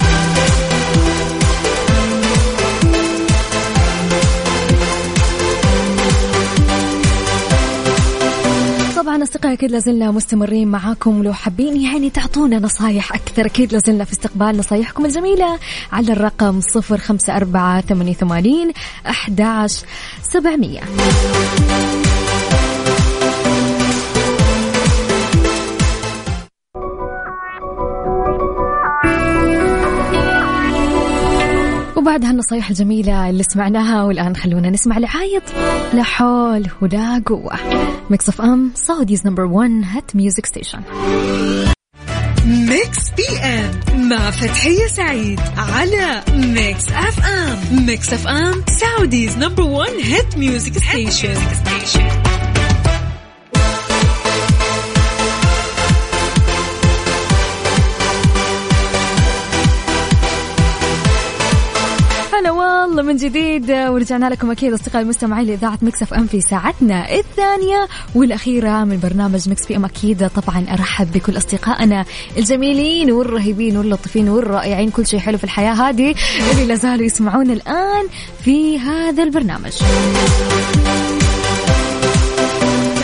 طبعا 9.03 9.23
أصدقائي 9.23 9.53
أكيد 9.53 9.71
لازلنا 9.71 10.11
مستمرين 10.11 10.67
معاكم. 10.67 11.23
لو 11.23 11.33
حابين 11.33 11.81
يعني 11.81 12.09
تعطونا 12.09 12.59
نصايح 12.59 13.13
أكثر 13.13 13.45
أكيد 13.45 13.73
لازلنا 13.73 14.03
في 14.03 14.11
استقبال 14.11 14.57
نصايحكم 14.57 15.05
الجميلة 15.05 15.59
على 15.91 16.11
الرقم 16.11 16.61
صفر 16.61 16.97
خمسة 16.97 17.35
أربعة 17.35 17.81
ثمانية 17.81 18.13
ثمانين 18.13 18.71
أحد 19.09 19.67
سبعمية. 20.21 20.81
وبعد 32.03 32.25
هالنصايح 32.25 32.69
الجميلة 32.69 33.29
اللي 33.29 33.43
سمعناها 33.43 34.03
والآن 34.03 34.35
خلونا 34.35 34.69
نسمع 34.69 34.97
لعايض 34.97 35.41
لا 35.93 36.03
حول 36.03 36.67
ولا 36.81 37.23
قوة. 37.25 37.53
Mix 38.09 38.29
FM 38.29 38.71
Saudi's 38.75 39.27
number 39.27 39.43
1 39.43 39.71
hit 39.85 40.15
music 40.15 40.45
station 40.45 40.81
Mix 42.45 43.09
PM 43.17 44.09
مع 44.09 44.31
فتحية 44.31 44.87
سعيد 44.87 45.39
على 45.57 46.23
Mix 46.35 46.89
FM 46.89 47.85
Mix 47.85 48.13
FM 48.13 48.63
Saudi's 48.67 49.37
number 49.37 49.63
1 49.63 49.91
hit 50.03 50.37
music 50.37 50.77
station 50.77 51.35
والله 62.93 63.11
من 63.11 63.17
جديد 63.17 63.71
ورجعنا 63.71 64.29
لكم 64.29 64.51
أكيد 64.51 64.73
أصدقائي 64.73 65.03
المستمعين 65.03 65.47
لإذاعة 65.47 65.77
Mix 65.81 66.01
FM 66.01 66.27
في 66.27 66.41
ساعتنا 66.41 67.15
الثانية 67.15 67.87
والأخيرة 68.15 68.83
من 68.83 68.99
برنامج 68.99 69.49
Mix 69.49 69.65
PM. 69.65 69.85
أكيد 69.85 70.29
طبعا 70.29 70.65
أرحب 70.73 71.11
بكل 71.11 71.37
أصدقائنا 71.37 72.05
الجميلين 72.37 73.11
والرهيبين 73.11 73.77
واللطيفين 73.77 74.29
والرائعين 74.29 74.89
كل 74.89 75.07
شيء 75.07 75.19
حلو 75.19 75.37
في 75.37 75.43
الحياة 75.43 75.73
هذه 75.73 76.15
اللي 76.51 76.65
لا 76.65 76.75
زالوا 76.75 77.05
يسمعونا 77.05 77.53
الآن 77.53 78.07
في 78.43 78.79
هذا 78.79 79.23
البرنامج. 79.23 79.73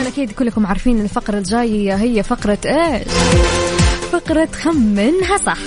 أكيد 0.08 0.32
كلكم 0.32 0.66
عارفين 0.66 1.02
الفقرة 1.02 1.38
الجاية 1.38 1.96
هي 1.96 2.24
فقرة 2.24 2.60
إيش؟ 2.66 3.08
فقرة 4.12 4.50
خمنها 4.62 5.38
صح. 5.38 5.58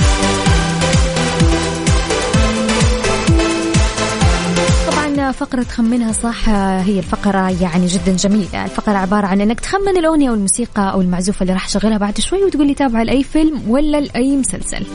فقرة 5.33 5.63
خمنها 5.63 6.13
صح 6.13 6.49
هي 6.49 6.99
الفقرة 6.99 7.63
يعني 7.63 7.87
جدا 7.87 8.17
جميلة. 8.17 8.65
الفقرة 8.65 8.99
عبارة 8.99 9.27
عن 9.27 9.41
إنك 9.41 9.61
تخمن 9.61 9.97
الأغنية 9.99 10.29
أو 10.29 10.35
الموسيقى 10.35 10.93
أو 10.93 11.01
المعزوفة 11.01 11.43
اللي 11.43 11.53
راح 11.53 11.67
اشغلها 11.67 11.99
بعد 11.99 12.21
شوي 12.21 12.45
وتقول 12.45 12.67
لي 12.67 12.75
تابعة 12.75 13.03
لأي 13.03 13.23
فيلم 13.23 13.63
ولا 13.69 14.01
لأي 14.01 14.37
مسلسل. 14.37 14.87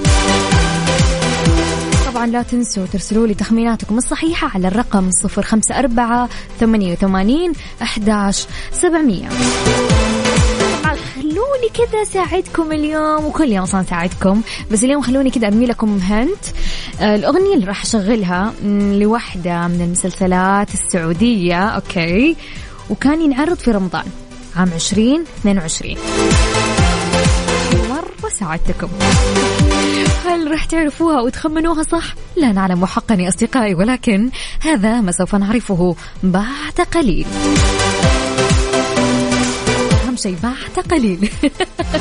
طبعا 2.11 2.27
لا 2.27 2.41
تنسوا 2.41 2.85
ترسلوا 2.85 3.27
لي 3.27 3.33
تخميناتكم 3.33 3.97
الصحيحة 3.97 4.51
على 4.55 4.67
الرقم 4.67 5.11
صفر 5.11 5.41
خمسة 5.41 5.79
أربعة 5.79 6.29
ثمانية 6.59 6.91
وثمانين 6.91 7.53
أحداش 7.81 8.45
سبعمية. 8.71 9.29
خلوني 11.21 11.69
كذا 11.73 12.01
أساعدكم 12.01 12.71
اليوم 12.71 13.25
وكل 13.25 13.51
يوم 13.51 13.63
أصلا 13.63 13.81
اساعدكم 13.81 14.41
بس 14.71 14.83
اليوم 14.83 15.01
خلوني 15.01 15.29
كذا 15.29 15.47
أرمي 15.47 15.65
لكم 15.65 15.97
هنت. 15.97 16.45
آه، 16.99 17.15
الأغنية 17.15 17.53
اللي 17.53 17.65
راح 17.65 17.83
أشغلها 17.83 18.53
لوحدة 18.93 19.67
من 19.67 19.81
المسلسلات 19.81 20.73
السعودية 20.73 21.65
أوكي. 21.65 22.35
وكان 22.89 23.21
ينعرض 23.21 23.57
في 23.57 23.71
رمضان 23.71 24.05
عام 24.55 24.69
2022 24.73 25.97
مرة 27.89 28.29
ساعدتكم. 28.39 28.87
هل 30.25 30.51
راح 30.51 30.65
تعرفوها 30.65 31.21
وتخمنوها 31.21 31.83
صح؟ 31.83 32.15
لا 32.35 32.51
نعلم 32.51 32.85
حقا 32.85 33.15
يا 33.15 33.29
أصدقائي 33.29 33.73
ولكن 33.73 34.29
هذا 34.61 35.01
ما 35.01 35.11
سوف 35.11 35.35
نعرفه 35.35 35.95
بعد 36.23 36.81
قليل. 36.93 37.25
شيء 40.17 40.37
بعد 40.43 40.85
قليل. 40.91 41.29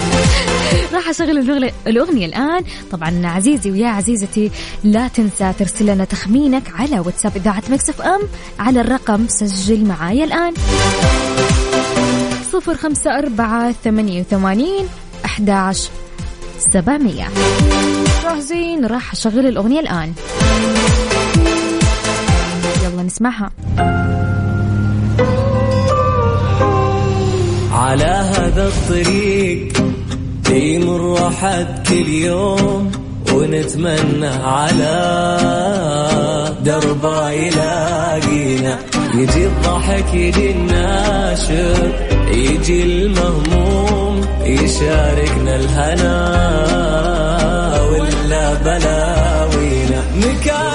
راح 0.95 1.09
أشغل 1.09 1.71
الاغنيه 1.87 2.27
الآن. 2.27 2.65
طبعا 2.91 3.27
عزيزي 3.27 3.71
ويا 3.71 3.89
عزيزتي 3.89 4.51
لا 4.85 5.09
تنسى 5.09 5.53
ترسل 5.59 5.87
لنا 5.87 6.05
تخمينك 6.05 6.73
على 6.75 7.01
واتساب 7.01 7.37
إذاعة 7.37 7.63
Mix 7.71 7.91
FM 7.91 8.21
على 8.59 8.81
الرقم 8.81 9.29
سجل 9.29 9.85
معايا 9.85 10.25
الآن. 10.25 10.55
صفر 12.53 12.75
خمسة 12.77 13.19
أربعة 13.19 13.73
ثمانية 13.85 14.21
وثمانين 14.21 14.87
أحداش 15.25 15.89
سبعمية. 16.73 17.29
جاهزين 18.23 18.87
راح 18.87 19.13
أشغل 19.13 19.47
الأغنية 19.47 19.81
الآن. 19.81 20.13
يلا 22.85 23.03
نسمعها. 23.03 23.51
على 27.77 28.05
هذا 28.05 28.69
الطريق 28.69 29.73
يمر 30.51 31.29
أحد 31.29 31.89
كل 31.89 32.09
يوم 32.09 32.93
ونتمنى 33.33 34.27
على 34.27 34.97
دربه 36.65 37.31
يلاقينا 37.31 38.79
يجي 39.15 39.47
الضحك 39.47 40.15
يجي 40.15 40.51
الناشر 40.51 41.93
يجي 42.31 42.83
المهموم 42.83 44.21
يشاركنا 44.43 45.57
الهنا 45.57 46.17
ولا 47.91 48.55
بلاوينا. 48.55 50.03
مكان 50.17 50.66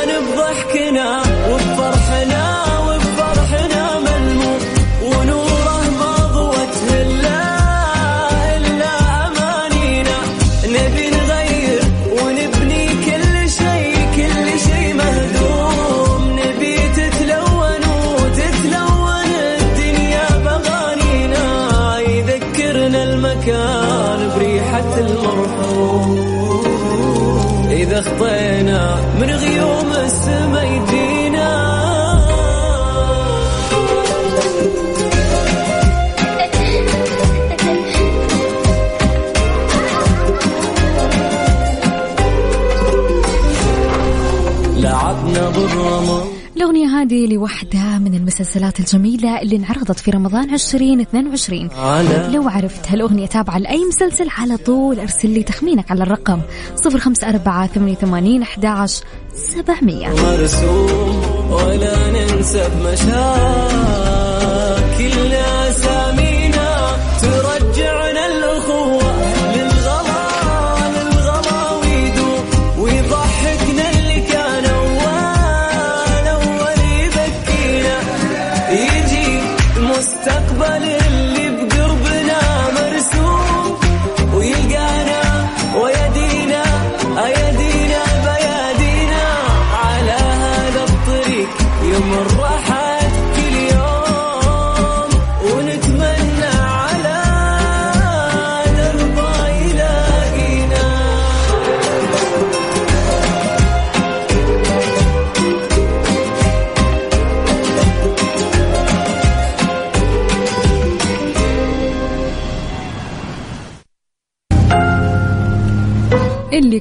من 29.21 29.29
غيوم 29.29 29.91
السما 29.91 30.63
يجينا 30.63 30.90
هذه 46.91 47.33
لوحدة 47.33 47.99
من 47.99 48.13
المسلسلات 48.13 48.79
الجميلة 48.79 49.41
اللي 49.41 49.55
انعرضت 49.55 49.99
في 49.99 50.11
رمضان 50.11 50.53
2022 50.53 51.69
لو 52.33 52.49
عرفت 52.49 52.91
هالأغنية 52.91 53.25
تابعة 53.25 53.57
لأي 53.57 53.85
مسلسل 53.85 54.27
على 54.29 54.57
طول 54.57 54.99
أرسل 54.99 55.29
لي 55.29 55.43
تخمينك 55.43 55.91
على 55.91 56.03
الرقم 56.03 56.41
054 56.85 57.67
88 57.67 58.41
11 58.41 59.03
700 59.33 60.09
مرسوم 60.09 61.51
ولا 61.51 62.11
ننسى 62.11 62.69
بمشاكلنا 62.75 64.20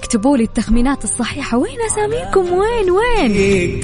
يكتبوا 0.00 0.36
لي 0.36 0.44
التخمينات 0.44 1.04
الصحيحة. 1.04 1.58
وين 1.58 1.76
أساميكم 1.92 2.52
وين 2.52 2.90
وين؟ 2.90 3.80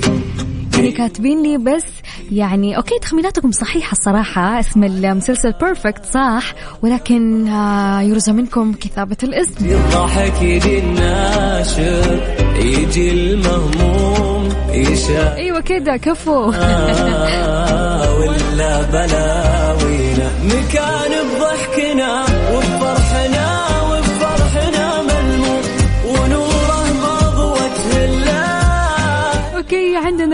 يعني 0.75 0.93
كاتبين 0.93 1.43
لي 1.43 1.59
بس 1.59 1.85
يعني 2.33 2.77
أوكي 2.77 2.99
تخميناتكم 2.99 3.53
صحيحة 3.53 3.93
الصراحة. 3.93 4.61
اسم 4.61 4.85
المسلسل 4.85 5.53
بيرفكت 5.53 6.05
صح؟ 6.05 6.55
ولكن 6.83 7.49
آه، 7.49 8.01
يرجى 8.01 8.33
منكم 8.33 8.73
كتابة 8.73 9.17
الاسم. 9.23 9.65
الضحك 9.65 10.43
يجي 10.43 10.79
الناشر. 10.79 12.21
يجي 12.57 13.11
المهموم 13.11 14.49
يشاء. 14.71 15.37
أيوه 15.37 15.61
كده 15.61 15.97
كفو. 15.97 16.47
ولا 18.21 18.83
بلاوينا. 18.83 20.31
مكان 20.45 21.13
بضحكنا 21.29 22.25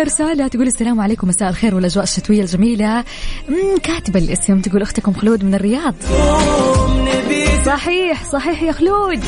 رسالة 0.03 0.49
تقول 0.49 0.67
السلام 0.67 1.01
عليكم 1.01 1.29
مساء 1.29 1.49
الخير 1.49 1.75
والأجواء 1.75 2.05
الشتوية 2.05 2.41
الجميلة. 2.41 3.05
كاتبة 3.83 4.19
الاسم 4.19 4.61
تقول 4.61 4.83
أختكم 4.83 5.13
خلود 5.13 5.45
من 5.45 5.55
الرياض. 5.55 5.95
صحيح 7.67 8.25
صحيح 8.25 8.63
يا 8.63 8.73
خلود. 8.73 9.21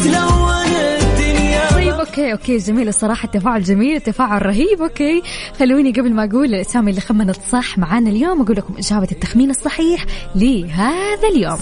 طيب 1.75 1.93
okay 1.93 2.33
okay 2.33 2.57
جميل 2.57 2.89
الصراحة 2.89 3.27
التفاعل 3.27 3.63
جميل 3.63 3.97
التفاعل 3.97 4.47
رهيب 4.47 4.83
okay. 4.83 5.23
خلوني 5.59 5.93
قبل 5.93 6.13
ما 6.13 6.25
أقول 6.25 6.55
الأسامي 6.55 6.91
اللي 6.91 7.01
خمنت 7.01 7.37
صح 7.53 7.79
معانا 7.79 8.11
اليوم 8.11 8.43
أقول 8.43 8.57
لكم 8.57 8.75
إجابة 8.79 9.09
التخمين 9.13 9.51
الصحيح 9.51 10.07
لهذا 10.35 11.29
اليوم. 11.35 11.59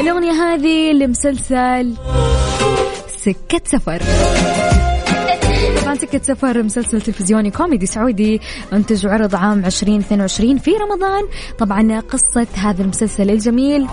الأغنية 0.00 0.32
هذه 0.32 0.92
لمسلسل 0.92 1.94
سكة 3.24 3.60
سفر. 3.64 4.02
طبعا 5.92 6.00
سكة 6.00 6.22
سفر 6.22 6.62
مسلسل 6.62 7.00
تلفزيوني 7.00 7.50
كوميدي 7.50 7.86
سعودي 7.86 8.40
أنتج 8.72 9.06
وعرض 9.06 9.34
عام 9.36 9.64
2022 9.64 10.58
في 10.58 10.70
رمضان. 10.70 11.22
طبعا 11.58 12.00
قصة 12.00 12.46
هذا 12.54 12.82
المسلسل 12.82 13.30
الجميل. 13.30 13.86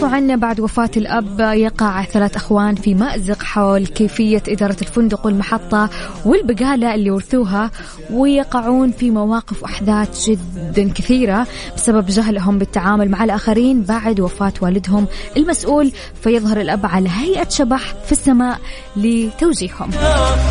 طبعا 0.00 0.36
بعد 0.36 0.60
وفاة 0.60 0.90
الأب 0.96 1.40
يقع 1.40 2.04
ثلاث 2.04 2.36
أخوان 2.36 2.74
في 2.74 2.94
مأزق 2.94 3.42
حول 3.42 3.86
كيفية 3.86 4.42
إدارة 4.48 4.76
الفندق 4.82 5.26
والمحطة 5.26 5.90
والبقالة 6.24 6.94
اللي 6.94 7.10
ورثوها 7.10 7.70
ويقعون 8.10 8.90
في 8.90 9.10
مواقف 9.10 9.62
وأحداث 9.62 10.28
جدا 10.28 10.92
كثيرة 10.92 11.46
بسبب 11.76 12.06
جهلهم 12.06 12.58
بالتعامل 12.58 13.10
مع 13.10 13.24
الآخرين 13.24 13.82
بعد 13.82 14.20
وفاة 14.20 14.52
والدهم 14.60 15.06
المسؤول. 15.36 15.92
فيظهر 16.22 16.60
الأب 16.60 16.86
على 16.86 17.08
هيئة 17.08 17.48
شبح 17.48 17.94
في 18.06 18.12
السماء 18.12 18.58
لتوجيههم. 18.96 19.90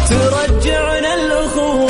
ترجعنا 0.09 1.13
الأخوة. 1.13 1.89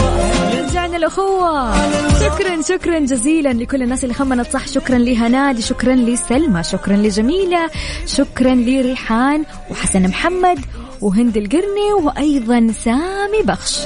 رجعنا 0.59 0.97
الأخوة. 0.97 1.73
شكرا 2.19 2.61
شكرا 2.69 2.99
جزيلا 2.99 3.49
لكل 3.49 3.83
الناس 3.83 4.03
اللي 4.03 4.13
خمنت 4.13 4.51
صح. 4.51 4.67
شكرا 4.67 4.97
لهنادي 4.97 5.61
شكرا 5.61 5.95
لسلمى 5.95 6.63
شكرا 6.63 6.95
لجميلة 6.95 7.69
شكرا 8.05 8.55
لريحان 8.55 9.45
وحسن 9.71 10.07
محمد 10.07 10.59
وهند 11.01 11.37
القرني 11.37 11.93
وأيضا 12.03 12.73
سامي 12.83 13.41
بخش. 13.43 13.79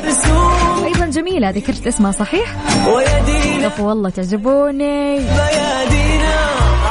أيضا 0.86 1.06
جميلة 1.06 1.50
ذكرت 1.50 1.88
اسمها 1.88 2.12
صحيح؟ 2.12 2.56
كفو 3.64 3.88
والله 3.88 4.10
تعجبوني. 4.10 5.18
بيادينا 5.18 6.36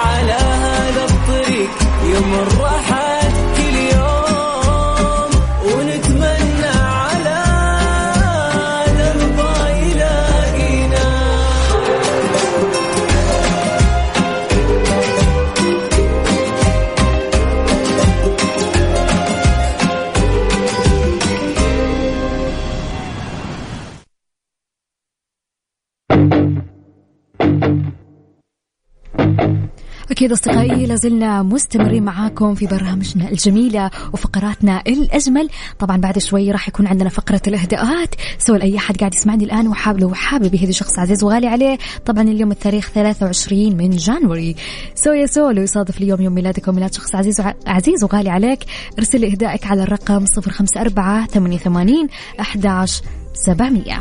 على 0.04 0.32
هذا 0.32 1.04
الطريق. 1.04 1.70
يمر 2.04 2.48
أكيد 30.14 30.32
أصدقائي 30.32 30.86
لازلنا 30.86 31.42
مستمرين 31.42 32.02
معاكم 32.02 32.54
في 32.54 32.66
برامجنا 32.66 33.28
الجميلة 33.28 33.90
وفقراتنا 34.12 34.82
الأجمل. 34.86 35.48
طبعا 35.78 35.96
بعد 35.96 36.18
شوي 36.18 36.50
راح 36.50 36.68
يكون 36.68 36.86
عندنا 36.86 37.08
فقرة 37.08 37.40
الإهداءات. 37.46 38.14
سواء 38.38 38.62
أي 38.62 38.76
أحد 38.76 38.96
قاعد 38.96 39.14
يسمعني 39.14 39.44
الآن 39.44 39.68
وحاب 39.68 40.00
لو 40.00 40.14
حابب 40.14 40.54
يهدي 40.54 40.72
شخص 40.72 40.98
عزيز 40.98 41.24
وغالي 41.24 41.46
عليه 41.46 41.78
طبعا 42.06 42.22
اليوم 42.22 42.50
التاريخ 42.50 42.90
23 42.90 43.76
من 43.76 43.90
January. 43.90 44.56
so 44.94 45.12
يا 45.12 45.26
so 45.26 45.50
لو 45.50 45.62
يصادف 45.62 45.98
اليوم 45.98 46.20
يوم 46.20 46.34
ميلادك 46.34 46.68
وميلاد 46.68 46.94
شخص 46.94 47.14
عزيز. 47.14 47.42
عزيز 47.66 48.04
وغالي 48.04 48.30
عليك 48.30 48.64
ارسل 48.98 49.20
لي 49.20 49.32
إهدائك 49.32 49.66
على 49.66 49.82
الرقم 49.82 50.24
054 50.38 51.26
88 51.26 52.08
11 52.40 53.02
700 53.34 53.98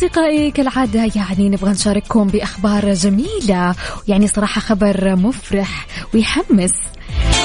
أصدقائي 0.00 0.50
كالعادة 0.50 1.10
يعني 1.16 1.48
نبغى 1.48 1.70
نشارككم 1.70 2.26
بأخبار 2.26 2.92
جميلة 2.94 3.74
يعني 4.08 4.26
صراحة 4.26 4.60
خبر 4.60 5.16
مفرح 5.16 5.86
ويحمس. 6.14 6.72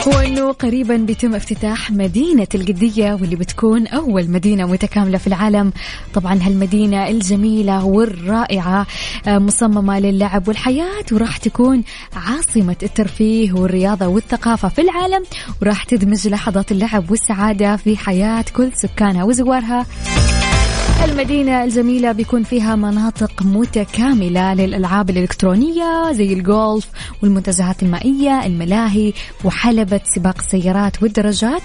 هو 0.07 0.19
أنه 0.19 0.51
قريبا 0.51 0.95
بيتم 0.97 1.35
افتتاح 1.35 1.91
مدينة 1.91 2.47
القدية 2.55 3.13
واللي 3.13 3.35
بتكون 3.35 3.87
أول 3.87 4.29
مدينة 4.29 4.65
متكاملة 4.65 5.17
في 5.17 5.27
العالم. 5.27 5.73
طبعا 6.13 6.39
هالمدينة 6.41 7.07
الجميلة 7.07 7.85
والرائعة 7.85 8.87
آه، 9.27 9.37
مصممة 9.37 9.99
للعب 9.99 10.47
والحياة 10.47 11.05
وراح 11.11 11.37
تكون 11.37 11.83
عاصمة 12.13 12.77
الترفيه 12.83 13.53
والرياضة 13.53 14.07
والثقافة 14.07 14.69
في 14.69 14.81
العالم 14.81 15.23
وراح 15.61 15.83
تدمج 15.83 16.27
لحظات 16.27 16.71
اللعب 16.71 17.11
والسعادة 17.11 17.75
في 17.75 17.97
حياة 17.97 18.45
كل 18.55 18.71
سكانها 18.73 19.23
وزوارها. 19.23 19.85
المدينة 21.03 21.63
الجميلة 21.63 22.11
بيكون 22.11 22.43
فيها 22.43 22.75
مناطق 22.75 23.31
متكاملة 23.41 24.53
للألعاب 24.53 25.09
الإلكترونية 25.09 26.11
زي 26.11 26.33
الجولف 26.33 26.87
والمنتزهات 27.23 27.83
المائية 27.83 28.45
الملاهي 28.45 29.13
وحلبة 29.43 30.01
سباق 30.15 30.35
السيارات 30.39 31.03
والدراجات. 31.03 31.61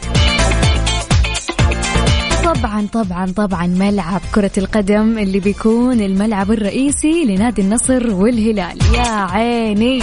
طبعا 2.44 2.86
طبعا 2.92 3.26
طبعا 3.36 3.66
ملعب 3.66 4.20
كرة 4.34 4.50
القدم 4.58 5.18
اللي 5.18 5.40
بيكون 5.40 6.00
الملعب 6.00 6.50
الرئيسي 6.50 7.24
لنادي 7.24 7.62
النصر 7.62 8.14
والهلال. 8.14 8.78
يا 8.94 9.08
عيني! 9.08 10.02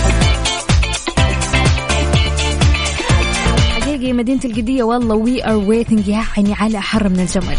باقي 3.85 4.13
مدينة 4.13 4.39
القدية 4.45 4.83
والله 4.83 5.15
we 5.15 5.45
are 5.45 5.55
waiting 5.55 6.07
يعني 6.07 6.53
على 6.53 6.81
حر 6.81 7.09
من 7.09 7.19
الجمر 7.19 7.55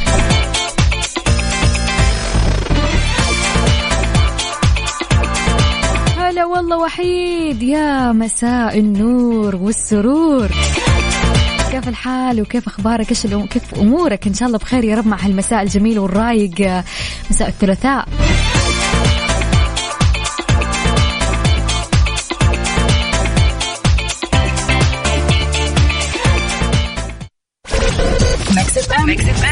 هلا 6.69 6.77
والله 6.77 6.87
وحيد 6.87 7.63
يا 7.63 8.13
مساء 8.13 8.79
النور 8.79 9.57
والسرور. 9.57 10.49
كيف 11.71 11.89
الحال 11.89 12.41
وكيف 12.41 12.67
أخبارك؟ 12.67 13.09
إيش. 13.09 13.27
كيف 13.27 13.75
أمورك؟ 13.75 14.27
إن 14.27 14.35
شاء 14.35 14.47
الله 14.47 14.59
بخير 14.59 14.85
يا 14.85 14.97
رب 14.97 15.07
مع 15.07 15.17
هالمساء 15.21 15.63
الجميل 15.63 15.99
والرايق 15.99 16.85
مساء 17.31 17.49
الثلاثاء. 17.49 18.09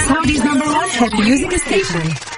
Saudi's 0.08 0.42
number 0.44 0.68
one 0.80 0.90
hit 0.98 1.12
music 1.24 1.52
station. 1.66 2.35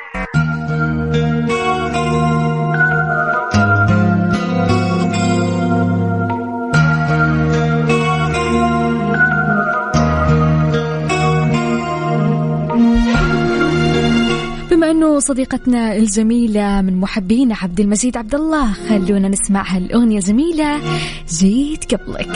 انه 14.98 15.18
صديقتنا 15.20 15.96
الجميلة 15.96 16.82
من 16.82 17.00
محبين 17.00 17.52
عبد 17.52 17.80
المجيد 17.80 18.16
عبد 18.16 18.34
الله. 18.34 18.72
خلونا 18.72 19.28
نسمع 19.28 19.76
هالأغنية 19.76 20.18
الجميلة 20.18 20.80
جيت 21.28 21.94
قبلك. 21.94 22.28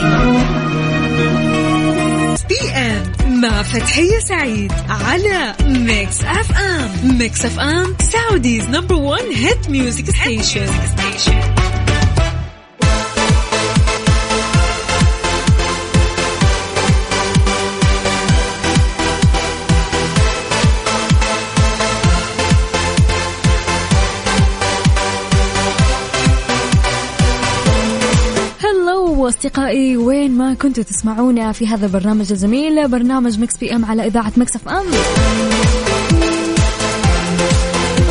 PM 2.48 3.40
مع 3.40 3.62
فتحية 3.62 4.18
سعيد 4.18 4.72
على 4.88 5.54
Mix 5.66 6.20
FM. 6.24 7.18
Mix 7.18 7.44
FM 7.44 7.94
Saudi's 8.12 8.64
number 8.64 8.94
1 8.94 9.22
hit 9.34 9.70
music 9.70 10.10
station. 10.10 10.66
هلو 10.98 11.61
أصدقائي 29.32 29.96
وين 29.96 30.30
ما 30.30 30.54
كنتوا 30.54 30.84
تسمعونا 30.84 31.52
في 31.52 31.66
هذا 31.66 31.86
البرنامج 31.86 32.32
الجميل 32.32 32.88
برنامج 32.88 33.40
Mix 33.40 33.56
PM 33.56 33.84
على 33.84 34.06
إذاعة 34.06 34.32
Mix 34.36 34.56
FM. 34.56 34.84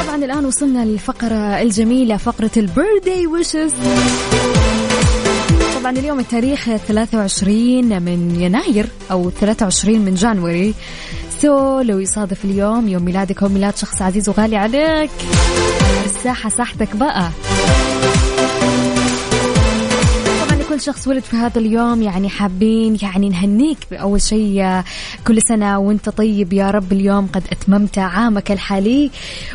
طبعا 0.04 0.16
الآن 0.16 0.46
وصلنا 0.46 0.86
للفقرة 0.86 1.62
الجميلة 1.62 2.18
فقرة 2.18 2.52
ال 2.58 2.66
birthday 2.66 3.28
wishes 3.28 3.72
طبعا 5.80 5.92
اليوم 5.92 6.20
التاريخ 6.20 6.76
23 6.88 8.02
من 8.02 8.42
يناير 8.42 8.88
أو 9.12 9.30
23 9.30 10.00
من 10.00 10.16
January. 10.16 10.74
So 11.42 11.80
لو 11.80 12.00
يصادف 12.00 12.46
اليوم 12.46 12.88
يوم 12.88 13.04
ميلادك 13.06 13.44
أو 13.44 13.50
ميلاد 13.50 13.78
شخص 13.78 14.02
عزيز 14.02 14.30
وغالي 14.30 14.58
عليك 14.58 15.12
الساحة 16.06 16.50
ساحتك 16.50 16.96
بقى. 16.96 17.30
لكل 20.72 20.82
شخص 20.82 21.08
ولد 21.08 21.24
في 21.24 21.36
هذا 21.36 21.60
اليوم 21.60 22.02
يعني 22.02 22.30
حابين 22.30 22.98
يعني 23.02 23.30
نهنيك 23.30 23.78
بأول 23.92 24.22
شيء 24.22 24.82
كل 25.28 25.42
سنة 25.42 25.80
وأنت 25.80 26.10
طيب 26.10 26.54
يا 26.54 26.72
رب. 26.72 26.92
اليوم 26.92 27.28
قد 27.28 27.44
أتممت 27.52 27.98
عامك 27.98 28.52
الحالي 28.52 29.12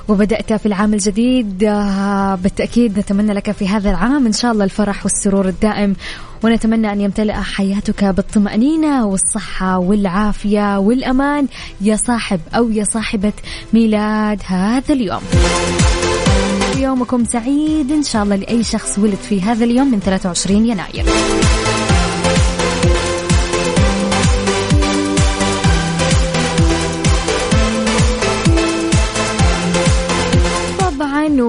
وبدأت 0.09 0.53
في 0.53 0.67
العام 0.67 0.95
الجديد 0.95 1.65
آه، 1.65 2.35
بالتأكيد 2.35 2.99
نتمنى 2.99 3.33
لك 3.33 3.51
في 3.53 3.69
هذا 3.69 3.91
العام 3.91 4.27
إن 4.27 4.33
شاء 4.33 4.53
الله 4.53 4.65
الفرح 4.65 5.05
والسرور 5.05 5.49
الدائم. 5.49 5.97
ونتمنى 6.45 6.93
أن 6.93 7.01
يمتلئ 7.01 7.33
حياتك 7.33 8.05
بالطمأنينة 8.05 9.07
والصحة 9.07 9.79
والعافية 9.79 10.79
والأمان 10.79 11.47
يا 11.81 11.97
صاحب 11.97 12.41
أو 12.57 12.71
يا 12.71 12.85
صاحبة 12.85 13.33
ميلاد 13.73 14.43
هذا 14.47 14.95
اليوم. 14.95 15.21
يومكم 16.77 17.25
سعيد. 17.25 17.93
إن 17.93 18.03
شاء 18.03 18.23
الله 18.23 18.37
لأي 18.37 18.65
شخص 18.65 18.99
ولد 18.99 19.15
في 19.15 19.43
هذا 19.43 19.65
اليوم 19.65 19.91
من 19.91 20.01
23 20.01 20.67
يناير. 20.67 21.05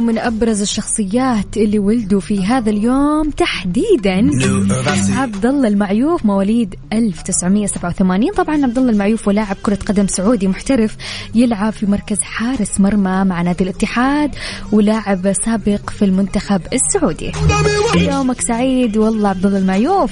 ومن 0.08 0.18
أبرز 0.18 0.62
الشخصيات 0.62 1.58
اللي 1.58 1.80
ولدوا 1.80 2.20
في 2.20 2.46
هذا 2.46 2.70
اليوم 2.70 3.30
تحديدا 3.30 4.30
عبد 5.12 5.46
الله 5.46 5.68
المعيوف 5.68 6.26
مواليد 6.26 6.76
1987 6.94 8.32
طبعا 8.32 8.64
عبد 8.64 8.78
الله 8.78 8.92
المعيوف 8.92 9.28
ولاعب 9.28 9.56
كرة 9.64 9.80
قدم 9.86 10.08
سعودي 10.08 10.48
محترف 10.48 10.98
يلعب 11.36 11.74
في 11.74 11.86
مركز 11.86 12.22
حارس 12.22 12.80
مرمى 12.80 13.24
مع 13.24 13.42
نادي 13.42 13.64
الاتحاد 13.64 14.36
ولاعب 14.72 15.34
سابق 15.46 15.90
في 15.90 16.06
المنتخب 16.06 16.62
السعودي. 16.74 17.32
يومك 17.96 18.42
سعيد 18.42 18.98
والله 18.98 19.30
عبد 19.30 19.46
الله 19.46 19.58
المعيوف. 19.58 20.12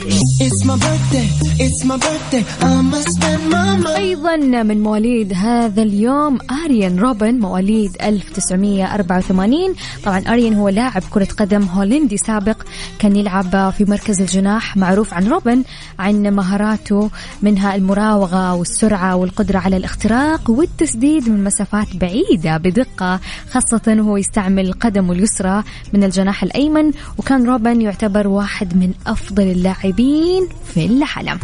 أيضا 3.98 4.36
من 4.64 4.84
مواليد 4.84 5.34
هذا 5.34 5.82
اليوم 5.82 6.38
آريان 6.66 7.00
روبن 7.00 7.40
مواليد 7.40 7.92
1984 8.02 9.76
طبعا 10.04 10.20
اريان 10.28 10.54
هو 10.54 10.70
لاعب 10.70 11.04
كرة 11.10 11.28
قدم 11.38 11.64
هولندي 11.64 12.18
سابق 12.18 12.62
كان 13.00 13.16
يلعب 13.16 13.74
في 13.78 13.86
مركز 13.86 14.22
الجناح 14.22 14.78
معروف 14.78 15.14
عن 15.14 15.28
روبن 15.28 15.64
عن 16.00 16.24
مهاراته 16.24 17.10
منها 17.42 17.76
المراوغة 17.76 18.54
والسرعة 18.54 19.16
والقدرة 19.16 19.60
على 19.60 19.78
الاختراق 19.78 20.50
والتسديد 20.50 21.30
من 21.30 21.44
مسافات 21.44 21.88
بعيدة 21.96 22.58
بدقة 22.58 23.20
خاصة 23.52 23.82
وهو 23.88 24.18
يستعمل 24.18 24.74
قدمه 24.74 25.14
اليسرى 25.14 25.64
من 25.94 26.04
الجناح 26.04 26.44
الأيمن 26.44 26.92
وكان 27.18 27.46
روبن 27.46 27.82
يعتبر 27.82 28.28
واحد 28.28 28.78
من 28.78 28.94
أفضل 29.08 29.44
اللاعبين 29.44 30.48
في 30.74 30.86
العالم. 30.86 31.40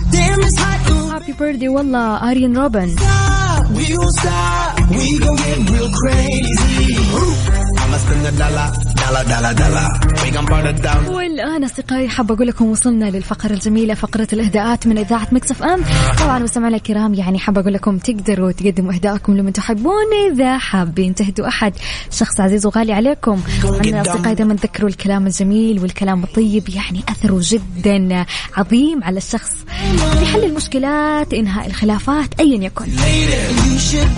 Happy 1.12 1.34
birthday 1.40 1.68
والله 1.68 2.32
اريان 2.32 2.58
روبن. 2.58 2.96
We 3.74 3.96
We 10.24 10.30
gon' 10.32 10.46
burn 10.46 10.66
it 10.66 10.82
down. 10.82 11.10
والآن 11.10 11.64
أصدقائي 11.64 12.10
حابة 12.10 12.36
أقول 12.36 12.48
لكم 12.48 12.66
وصلنا 12.66 13.06
للفقرة 13.06 13.54
الجميلة 13.54 13.94
فقرة 13.94 14.28
الإهداءات 14.34 14.88
من 14.88 14.98
إذاعة 14.98 15.28
مكسف 15.32 15.64
أم. 15.64 15.84
طبعا 16.20 16.40
مستمعينا 16.40 16.78
الكرام 16.78 17.14
يعني 17.14 17.40
حابة 17.40 17.62
أقول 17.62 17.74
لكم 17.74 17.98
تقدروا 17.98 18.52
تقدموا 18.52 18.94
إهداءكم 18.94 19.38
لمن 19.38 19.54
تحبون. 19.54 20.32
إذا 20.34 20.58
حابين 20.58 21.16
تهدوا 21.16 21.48
أحد 21.48 21.74
شخص 22.12 22.40
عزيز 22.40 22.66
وغالي 22.66 22.94
عليكم. 22.94 23.42
عندنا 23.64 24.02
أصدقائي 24.02 24.36
دائما 24.36 24.54
تذكروا 24.56 24.90
الكلام 24.90 25.28
الجميل 25.28 25.80
والكلام 25.80 26.24
الطيب 26.24 26.70
يعني 26.70 27.04
أثره 27.10 27.40
جدا 27.42 28.26
عظيم 28.58 29.04
على 29.04 29.18
الشخص. 29.18 29.52
في 30.20 30.26
حل 30.26 30.44
المشكلات 30.44 31.34
إنهاء 31.34 31.68
الخلافات 31.68 32.40
أيا 32.40 32.64
يكن. 32.64 32.86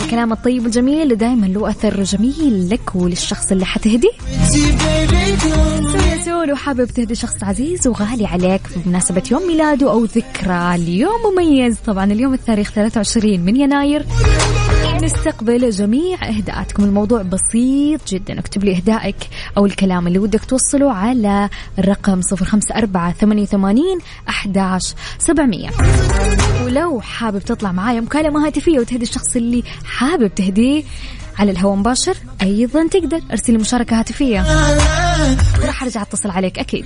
الكلام 0.04 0.34
الطيب 0.34 0.66
الجميل 0.66 1.16
دائما 1.16 1.46
له 1.46 1.70
أثر 1.70 2.04
جميل 2.04 2.70
لك 2.70 2.96
وللشخص 2.96 3.52
اللي 3.52 3.63
حتهديه 3.66 4.10
See, 4.50 4.56
baby, 4.56 5.42
come. 5.42 5.84
So 5.94 5.98
yeah 6.10 6.22
so 6.26 6.44
لو 6.44 6.56
حابب 6.56 6.86
تهدي 6.86 7.16
شخص 7.16 7.44
عزيز 7.44 7.88
وغالي 7.88 8.26
عليك 8.26 8.62
بمناسبة 8.76 9.24
يوم 9.32 9.48
ميلاده 9.48 9.92
أو 9.92 10.04
ذكرى 10.06 10.78
ليوم 10.78 11.14
مميز. 11.34 11.78
طبعا 11.86 12.06
اليوم 12.12 12.34
التاريخ 12.34 12.72
23 12.72 13.40
من 13.40 13.56
يناير. 13.56 14.06
نستقبل 15.04 15.70
جميع 15.70 16.18
إهداءاتكم. 16.30 16.84
الموضوع 16.84 17.22
بسيط 17.22 18.08
جدا. 18.08 18.40
اكتب 18.40 18.64
لي 18.64 18.76
إهدائك 18.76 19.16
أو 19.58 19.66
الكلام 19.66 20.08
اللي 20.08 20.20
ودك 20.20 20.46
توصله 20.46 20.92
على 20.92 21.50
الرقم 21.80 22.22
054 22.32 23.14
88 23.14 23.84
11 24.30 24.96
700 25.20 25.70
ولو 26.66 27.02
حابب 27.02 27.40
تطلع 27.40 27.72
معايا 27.72 28.02
مكالمة 28.02 28.48
هاتفية 28.48 28.80
وتهدي 28.80 29.04
الشخص 29.04 29.36
اللي 29.36 29.64
حابب 29.86 30.36
تهديه 30.36 30.84
على 31.40 31.52
الهواء 31.52 31.76
مباشر 31.76 32.18
أيضا 32.42 32.88
تقدر. 32.88 33.22
أرسل 33.32 33.58
مشاركة 33.60 34.00
هاتفية. 34.00 34.42
راح 35.66 35.84
أرجع 35.84 36.02
أتصل 36.02 36.30
عليك 36.30 36.60
أكيد. 36.60 36.86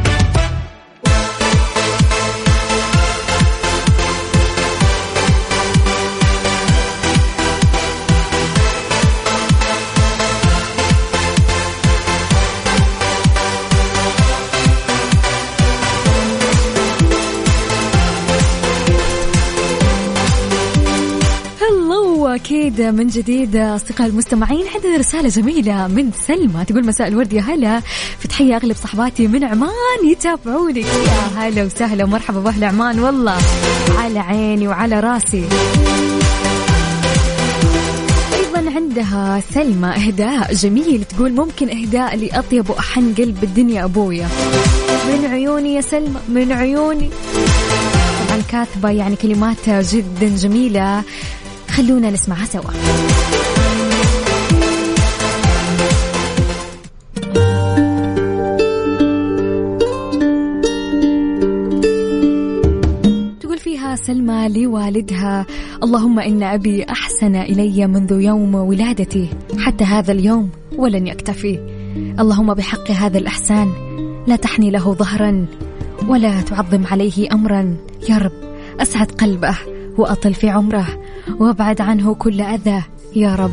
أكيد 22.61 22.81
من 22.81 23.07
جديد 23.07 23.55
أصدقاء 23.55 24.07
المستمعين 24.07 24.65
عندنا 24.75 24.97
رسالة 24.97 25.29
جميلة 25.29 25.87
من 25.87 26.11
سلمى 26.27 26.65
تقول 26.65 26.85
مساء 26.85 27.07
الورد 27.07 27.33
يا 27.33 27.41
هلا 27.41 27.79
في 28.19 28.27
تحية 28.27 28.55
أغلب 28.55 28.75
صحباتي 28.75 29.27
من 29.27 29.43
عمان 29.43 30.01
يتابعونك 30.11 30.77
يا 30.77 31.37
هلا 31.37 31.63
وسهلا 31.63 32.03
ومرحبا 32.03 32.39
بأهل 32.39 32.63
عمان 32.63 32.99
والله 32.99 33.37
على 33.97 34.19
عيني 34.19 34.67
وعلى 34.67 34.99
راسي. 34.99 35.43
عندها 38.75 39.43
سلمى 39.53 39.87
إهداء 39.87 40.53
جميل 40.53 41.03
تقول 41.03 41.31
ممكن 41.31 41.69
إهداء 41.69 42.15
لأطيب 42.15 42.69
وأحن 42.69 43.13
قلب 43.13 43.39
بالدنيا 43.41 43.83
أبويا. 43.83 44.27
من 45.07 45.25
عيوني 45.25 45.73
يا 45.75 45.81
سلمى 45.81 46.19
من 46.29 46.51
عيوني. 46.51 47.09
طبعا 48.27 48.41
كاتبة 48.51 48.89
يعني 48.89 49.15
كلمات 49.15 49.69
جدا 49.69 50.35
جميلة. 50.35 51.03
خلونا 51.75 52.11
نسمعها 52.11 52.45
سوا. 52.45 52.71
سلمى 63.95 64.49
لوالدها 64.49 65.45
اللهم 65.83 66.19
إن 66.19 66.43
أبي 66.43 66.83
أحسن 66.83 67.35
إلي 67.35 67.87
منذ 67.87 68.21
يوم 68.21 68.55
ولادتي 68.55 69.29
حتى 69.59 69.83
هذا 69.83 70.11
اليوم 70.11 70.49
ولن 70.77 71.07
يكتفي. 71.07 71.59
اللهم 72.19 72.53
بحق 72.53 72.91
هذا 72.91 73.17
الإحسان 73.17 73.71
لا 74.27 74.35
تحني 74.35 74.71
له 74.71 74.93
ظهرا 74.93 75.45
ولا 76.07 76.41
تعظم 76.41 76.85
عليه 76.85 77.27
أمرا. 77.33 77.75
يا 78.09 78.17
رب 78.17 78.31
أسعد 78.79 79.11
قلبه. 79.11 79.57
وأطل 80.01 80.33
في 80.33 80.49
عمره 80.49 80.87
وابعد 81.39 81.81
عنه 81.81 82.13
كل 82.13 82.41
أذى 82.41 82.83
يا 83.15 83.35
رب. 83.35 83.51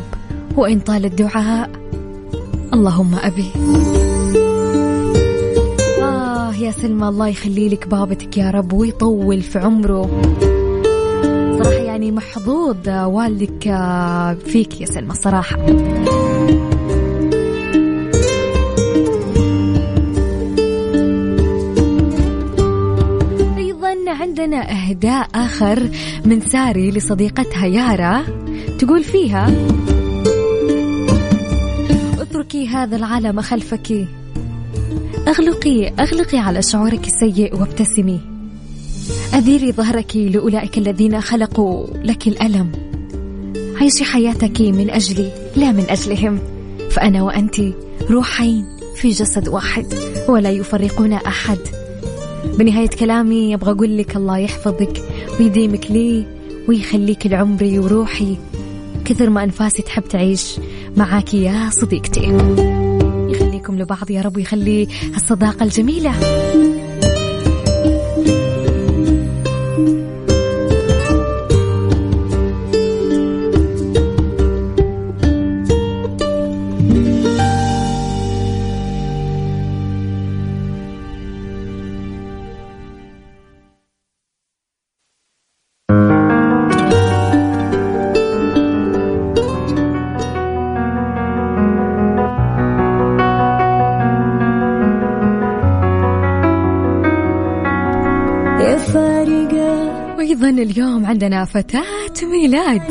وإن 0.57 0.79
طال 0.79 1.05
الدعاء 1.05 1.69
اللهم 2.73 3.15
أبي. 3.23 3.49
آه 6.01 6.53
يا 6.53 6.71
سلمى 6.71 7.07
الله 7.07 7.27
يخلي 7.27 7.69
لك 7.69 7.87
بابتك 7.87 8.37
يا 8.37 8.49
رب 8.51 8.73
ويطول 8.73 9.41
في 9.41 9.59
عمره. 9.59 10.09
صراحة 11.63 11.71
يعني 11.71 12.11
محظوظ 12.11 12.89
والدك 12.89 13.67
آه، 13.67 14.33
فيك 14.33 14.81
يا 14.81 14.85
سلمى 14.85 15.13
صراحة. 15.13 15.57
عندنا 24.39 24.71
إهداء 24.71 25.27
آخر 25.35 25.89
من 26.25 26.41
ساري 26.41 26.91
لصديقتها 26.91 27.65
يارا. 27.65 28.23
تقول 28.79 29.03
فيها 29.03 29.51
اتركي 32.19 32.67
هذا 32.67 32.95
العالم 32.95 33.41
خلفك. 33.41 34.07
أغلقي 35.27 35.87
أغلقي 35.99 36.37
على 36.37 36.61
شعورك 36.61 37.07
السيء 37.07 37.55
وابتسمي. 37.59 38.21
أديري 39.33 39.71
ظهرك 39.71 40.15
لأولئك 40.15 40.77
الذين 40.77 41.21
خلقوا 41.21 41.87
لك 42.03 42.27
الألم. 42.27 42.71
عيشي 43.81 44.03
حياتك 44.03 44.61
من 44.61 44.89
أجلي 44.89 45.31
لا 45.55 45.71
من 45.71 45.85
أجلهم. 45.89 46.39
فأنا 46.91 47.23
وأنت 47.23 47.61
روحين 48.09 48.65
في 48.95 49.09
جسد 49.09 49.47
واحد 49.47 49.85
ولا 50.27 50.49
يفرقون 50.49 51.13
أحد. 51.13 51.78
بنهاية 52.57 52.87
كلامي 52.87 53.53
أبغى 53.55 53.71
أقول 53.71 53.97
لك 53.97 54.15
الله 54.15 54.37
يحفظك 54.37 55.03
ويديمك 55.39 55.91
لي 55.91 56.25
ويخليك 56.67 57.27
لعمري 57.27 57.79
وروحي 57.79 58.37
كثر 59.05 59.29
ما 59.29 59.43
أنفاسي 59.43 59.81
تحب 59.81 60.03
تعيش 60.03 60.59
معاك 60.97 61.33
يا 61.33 61.69
صديقتي. 61.69 62.21
يخليكم 63.29 63.79
لبعض 63.79 64.11
يا 64.11 64.21
رب 64.21 64.37
ويخلي 64.37 64.87
هالصداقة 65.13 65.63
الجميلة. 65.63 66.11
عندنا 101.23 101.45
فتاة 101.45 102.27
ميلاد 102.31 102.81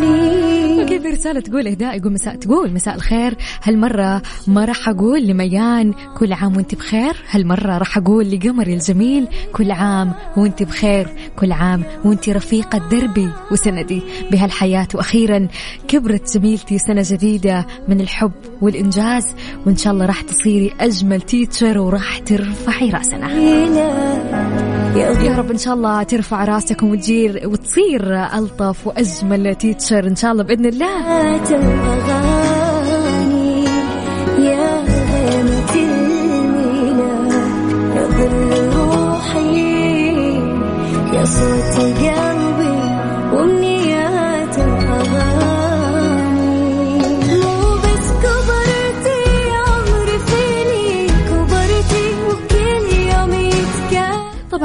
وكذا 0.81 1.11
رسالة 1.11 1.41
تقول 1.41 1.69
إهداء؟ 1.69 1.97
يقول 1.97 2.13
مساء 2.13 2.37
تقول 2.37 2.73
مساء 2.73 2.95
الخير. 2.95 3.35
هالمرة 3.63 4.23
ما 4.47 4.65
راح 4.65 4.89
أقول 4.89 5.27
لميان 5.27 5.95
كل 6.19 6.33
عام 6.33 6.57
وأنت 6.57 6.75
بخير. 6.75 7.17
هالمرة 7.31 7.79
راح 7.79 7.97
أقول 7.97 8.31
لقمري 8.31 8.75
الجميل 8.75 9.29
كل 9.53 9.71
عام 9.71 10.13
وأنت 10.37 10.63
بخير. 10.63 11.09
كل 11.37 11.53
عام 11.53 11.83
وأنت 12.05 12.29
رفيقة 12.29 12.89
دربي 12.89 13.31
وسندي. 13.53 14.03
بهالحياة 14.31 14.89
وأخيرا 14.95 15.49
كبرت 15.89 16.39
جميلتي 16.39 16.79
سنة 16.79 17.03
جديدة 17.07 17.67
من 17.89 18.01
الحب 18.01 18.33
والإنجاز. 18.61 19.27
وإن 19.67 19.77
شاء 19.77 19.93
الله 19.93 20.07
راح 20.07 20.21
تصيري 20.21 20.73
أجمل 20.81 21.21
تيتشر 21.21 21.79
وراح 21.79 22.19
ترفعي 22.19 22.91
رأسنا. 22.91 23.33
يا 24.99 25.37
رب 25.37 25.51
إن 25.51 25.59
شاء 25.59 25.75
الله 25.75 26.03
ترفع 26.03 26.45
رأسكم 26.45 26.91
وتجير 26.91 27.41
وتصير 27.45 28.18
الطف 28.19 28.87
واجمل 28.87 29.55
تيتشر 29.55 30.07
إن 30.07 30.17
شاء 30.17 30.33
الله 30.33 30.43
بإذن 30.43 30.67
الله. 30.67 30.89
يا 41.13 41.25
صوت 41.25 41.79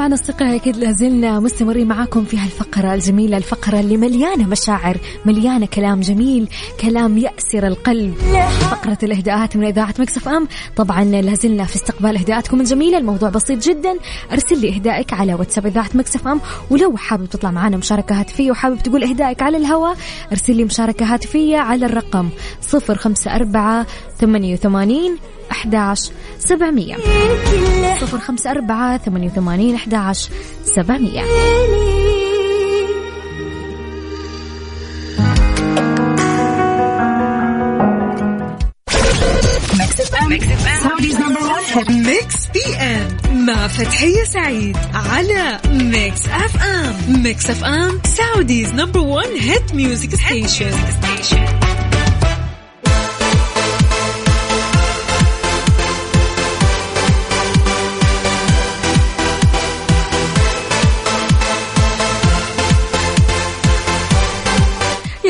طبعا 0.04 0.14
أصدقائي 0.14 0.56
أكيد 0.56 0.76
لازلنا 0.76 1.40
مستمرين 1.40 1.88
معاكم 1.88 2.24
في 2.24 2.38
هالفقرة 2.38 2.94
الجميلة 2.94 3.36
الفقرة 3.36 3.80
اللي 3.80 3.96
مليانة 3.96 4.48
مشاعر 4.48 4.96
مليانة 5.24 5.66
كلام 5.66 6.00
جميل 6.00 6.48
كلام 6.80 7.18
يأسر 7.18 7.66
القلب. 7.66 8.14
فقرة 8.70 8.98
الإهداءات 9.02 9.56
من 9.56 9.64
إذاعة 9.66 9.94
Mix 9.98 10.28
FM. 10.28 10.48
طبعا 10.76 11.04
لازلنا 11.04 11.64
في 11.64 11.76
استقبال 11.76 12.16
إهداءاتكم 12.16 12.60
الجميلة 12.60 12.98
الموضوع 12.98 13.28
بسيط 13.28 13.62
جدا. 13.68 13.96
أرسل 14.32 14.60
لي 14.60 14.74
إهدائك 14.76 15.12
على 15.12 15.34
واتساب 15.34 15.66
إذاعة 15.66 15.90
Mix 15.94 16.28
FM. 16.28 16.40
ولو 16.70 16.96
حابب 16.96 17.26
تطلع 17.26 17.50
معنا 17.50 17.76
مشاركة 17.76 18.20
هاتفية 18.20 18.50
وحابب 18.50 18.78
تقول 18.82 19.04
إهدائك 19.04 19.42
على 19.42 19.56
الهواء 19.56 19.96
أرسل 20.32 20.56
لي 20.56 20.64
مشاركة 20.64 21.14
هاتفية 21.14 21.56
على 21.58 21.86
الرقم 21.86 22.28
054 22.74 23.84
88 24.20 25.18
11 25.50 26.12
700 26.38 26.96
صفر 28.00 28.18
خمسة 28.18 28.50
أربعة 28.50 28.98
ثمانية 28.98 29.28
وثمانين 29.28 29.74
أحد 29.74 29.94
عشر 29.94 30.30
سبعمية. 30.64 31.22
Mix 41.90 42.46
PM 42.54 43.16
مع 43.46 43.68
فتحية 43.68 44.24
سعيد 44.24 44.76
على 44.94 45.60
Mix 45.70 46.26
FM 46.28 47.22
Mix 47.22 47.50
FM 47.50 48.00
Saudi's 48.04 48.72
number 48.74 49.00
1 49.00 49.28
hit 49.40 49.74
music 49.74 50.14
station 50.14 51.63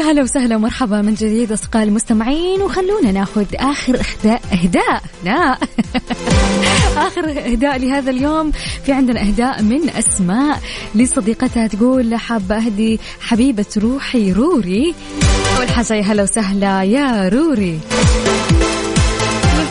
هلا 0.05 0.23
وسهلا 0.23 0.57
ومرحبا 0.57 1.03
من 1.03 1.15
جديد 1.15 1.53
أصدقائي 1.53 1.89
المستمعين 1.89 2.63
وخلونا 2.63 3.13
ناخذ 3.13 3.45
آخر 3.55 3.95
إهداء 3.95 4.43
إهداء 4.53 5.03
لا. 5.25 5.59
آخر 7.07 7.29
إهداء 7.31 7.79
لهذا 7.79 8.11
اليوم. 8.11 8.53
في 8.87 8.93
عندنا 8.93 9.21
إهداء 9.21 9.63
من 9.63 9.91
أسماء 9.91 10.61
لصديقتها 10.95 11.67
تقول 11.67 12.15
حابة 12.15 12.57
أهدي 12.57 13.01
حبيبة 13.21 13.67
روحي 13.77 14.33
روري. 14.33 14.95
اول 15.59 15.69
حاجة 15.69 15.95
يا 15.95 16.03
هلا 16.03 16.23
وسهلا 16.23 16.83
يا 16.83 17.29
روري. 17.29 17.81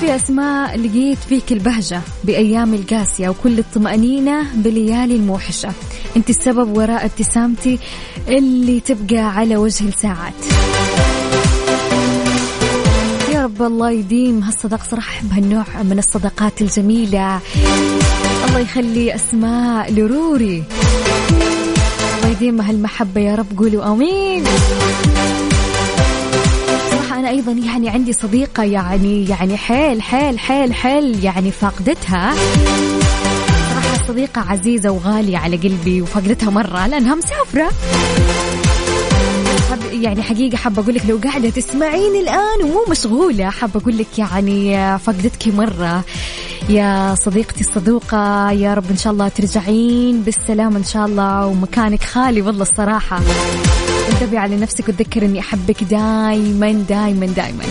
في 0.03 0.15
أسماء 0.15 0.77
لقيت 0.77 1.17
فيك 1.17 1.51
البهجة 1.51 2.01
بأيام 2.23 2.73
القاسية 2.73 3.29
وكل 3.29 3.59
الطمأنينة 3.59 4.47
بليالي 4.53 5.15
الموحشة. 5.15 5.71
أنت 6.17 6.29
السبب 6.29 6.77
وراء 6.77 7.05
ابتسامتي 7.05 7.79
اللي 8.27 8.79
تبقى 8.79 9.17
على 9.17 9.57
وجه 9.57 9.87
الساعات. 9.87 10.33
يا 13.33 13.43
رب 13.43 13.61
الله 13.61 13.91
يديم 13.91 14.43
هالصداقة 14.43 14.83
صراحة 14.91 15.09
أحب 15.09 15.33
هالنوع 15.33 15.65
من 15.83 15.99
الصداقات 15.99 16.61
الجميلة. 16.61 17.39
الله 18.47 18.59
يخلي 18.59 19.15
أسماء 19.15 19.91
لروري. 19.93 20.63
الله 22.17 22.31
يديم 22.31 22.61
هالمحبة 22.61 23.21
يا 23.21 23.35
رب 23.35 23.59
قولوا 23.59 23.91
آمين. 23.91 24.43
صراحة 27.23 27.29
أنا 27.29 27.29
أيضا 27.29 27.51
يعني 27.51 27.89
عندي 27.89 28.13
صديقة 28.13 28.63
يعني 28.63 29.25
يعني 29.29 29.57
حيل 29.57 30.01
حيل 30.01 30.39
حيل 30.39 30.73
حيل 30.73 31.23
يعني 31.23 31.51
فاقدتها. 31.51 32.33
صراحة 33.69 34.07
صديقة 34.07 34.41
عزيزة 34.41 34.89
وغالية 34.89 35.37
على 35.37 35.57
قلبي 35.57 36.01
وفقدتها 36.01 36.49
مرة 36.49 36.87
لأنها 36.87 37.15
مسافرة. 37.15 37.69
حب 39.71 40.01
يعني 40.01 40.23
حقيقة 40.23 40.57
حابة 40.57 40.81
أقول 40.81 40.95
لك 40.95 41.05
لو 41.09 41.19
قاعدة 41.23 41.49
تسمعيني 41.49 42.19
الآن 42.19 42.63
ومو 42.63 42.85
مشغولة 42.89 43.49
حابة 43.49 43.79
أقول 43.79 43.97
لك 43.97 44.19
يعني 44.19 44.77
فقدتك 44.99 45.47
مرة. 45.47 46.03
يا 46.69 47.15
صديقتي 47.15 47.61
الصدوقة 47.61 48.51
يا 48.51 48.73
رب 48.73 48.89
إن 48.89 48.97
شاء 48.97 49.13
الله 49.13 49.27
ترجعين 49.27 50.21
بالسلامة 50.21 50.77
إن 50.77 50.83
شاء 50.83 51.05
الله 51.05 51.45
ومكانك 51.45 52.03
خالي 52.03 52.41
والله 52.41 52.61
الصراحة. 52.61 53.19
انتبهي 54.11 54.37
على 54.37 54.55
نفسك 54.55 54.89
وتذكر 54.89 55.25
اني 55.25 55.39
احبك 55.39 55.83
دايما 55.83 56.71
دايما 56.89 57.25
دايما. 57.25 57.63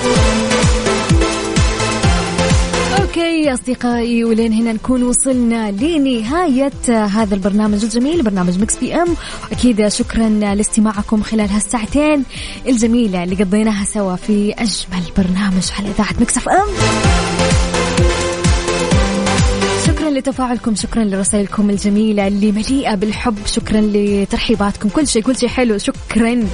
Okay 3.00 3.54
أصدقائي 3.54 4.24
ولين 4.24 4.52
هنا 4.52 4.72
نكون 4.72 5.02
وصلنا 5.02 5.70
لنهاية 5.70 7.06
هذا 7.06 7.34
البرنامج 7.34 7.82
الجميل 7.84 8.22
برنامج 8.22 8.58
Mix 8.60 8.76
PM. 8.76 9.14
أكيد 9.52 9.88
شكرا 9.88 10.28
لاستماعكم 10.28 11.22
خلال 11.22 11.50
هالساعتين 11.50 12.24
الجميلة 12.68 13.24
اللي 13.24 13.34
قضيناها 13.44 13.84
سوا 13.84 14.16
في 14.16 14.54
أجمل 14.58 15.02
برنامج 15.16 15.70
على 15.78 15.88
إذاعة 15.88 16.14
Mix 16.20 16.36
FM. 16.36 17.41
لتفاعلكم. 20.22 20.74
شكرا 20.74 21.04
لرسائلكم 21.04 21.70
الجميلة 21.70 22.26
اللي 22.26 22.52
مليئة 22.52 22.94
بالحب. 22.94 23.38
شكرا 23.46 23.80
لترحيباتكم. 23.80 24.88
كل 24.88 25.06
شيء 25.06 25.22
كل 25.22 25.36
شيء 25.36 25.48
حلو. 25.48 25.78
شكرا. 25.78 26.46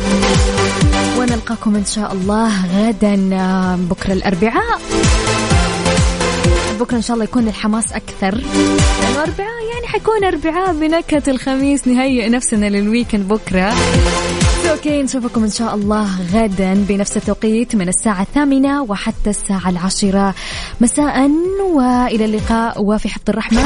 ونلقاكم 1.18 1.76
إن 1.76 1.84
شاء 1.84 2.12
الله 2.12 2.52
غدا 2.66 3.16
بكرة 3.76 4.12
الأربعاء. 4.12 4.80
بكرة 6.80 6.96
إن 6.96 7.02
شاء 7.02 7.14
الله 7.14 7.24
يكون 7.24 7.48
الحماس 7.48 7.92
أكثر. 7.92 8.40
الأربعاء 9.12 9.62
يعني 9.74 9.86
حيكون 9.86 10.24
أربعاء 10.24 10.72
بنكهة 10.72 11.22
الخميس. 11.28 11.88
نهيئ 11.88 12.28
نفسنا 12.28 12.66
لل 12.66 12.80
weekend 12.80 13.28
بكرة. 13.28 13.74
okay 14.78 15.02
نشوفكم 15.02 15.44
إن 15.44 15.50
شاء 15.50 15.74
الله 15.74 16.08
غدا 16.34 16.74
بنفس 16.74 17.16
التوقيت 17.16 17.76
من 17.76 17.88
الساعة 17.88 18.22
الثامنة 18.22 18.82
وحتى 18.82 19.30
الساعة 19.30 19.70
العاشرة. 19.70 20.34
مساء 20.80 21.30
وإلى 21.74 22.24
اللقاء. 22.24 22.82
وفي 22.82 23.08
حفظ 23.08 23.22
الرحمن. 23.28 23.64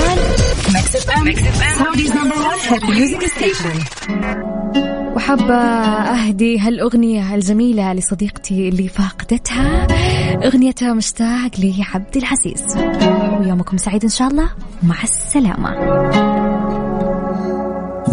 وحابة 5.16 5.54
أهدي 5.54 6.58
هالأغنية 6.58 7.34
الجميلة 7.34 7.92
لصديقتي 7.92 8.68
اللي 8.68 8.88
فاقدتها 8.88 9.86
أغنيتها 10.44 10.92
مشتاق 10.92 11.50
لعبد 11.58 12.16
العزيز. 12.16 12.76
ويومكم 13.40 13.76
سعيد 13.76 14.02
إن 14.02 14.10
شاء 14.10 14.28
الله. 14.28 14.50
مع 14.82 15.02
السلامة. 15.02 15.70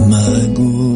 ما 0.09 0.27
أقول 0.27 0.88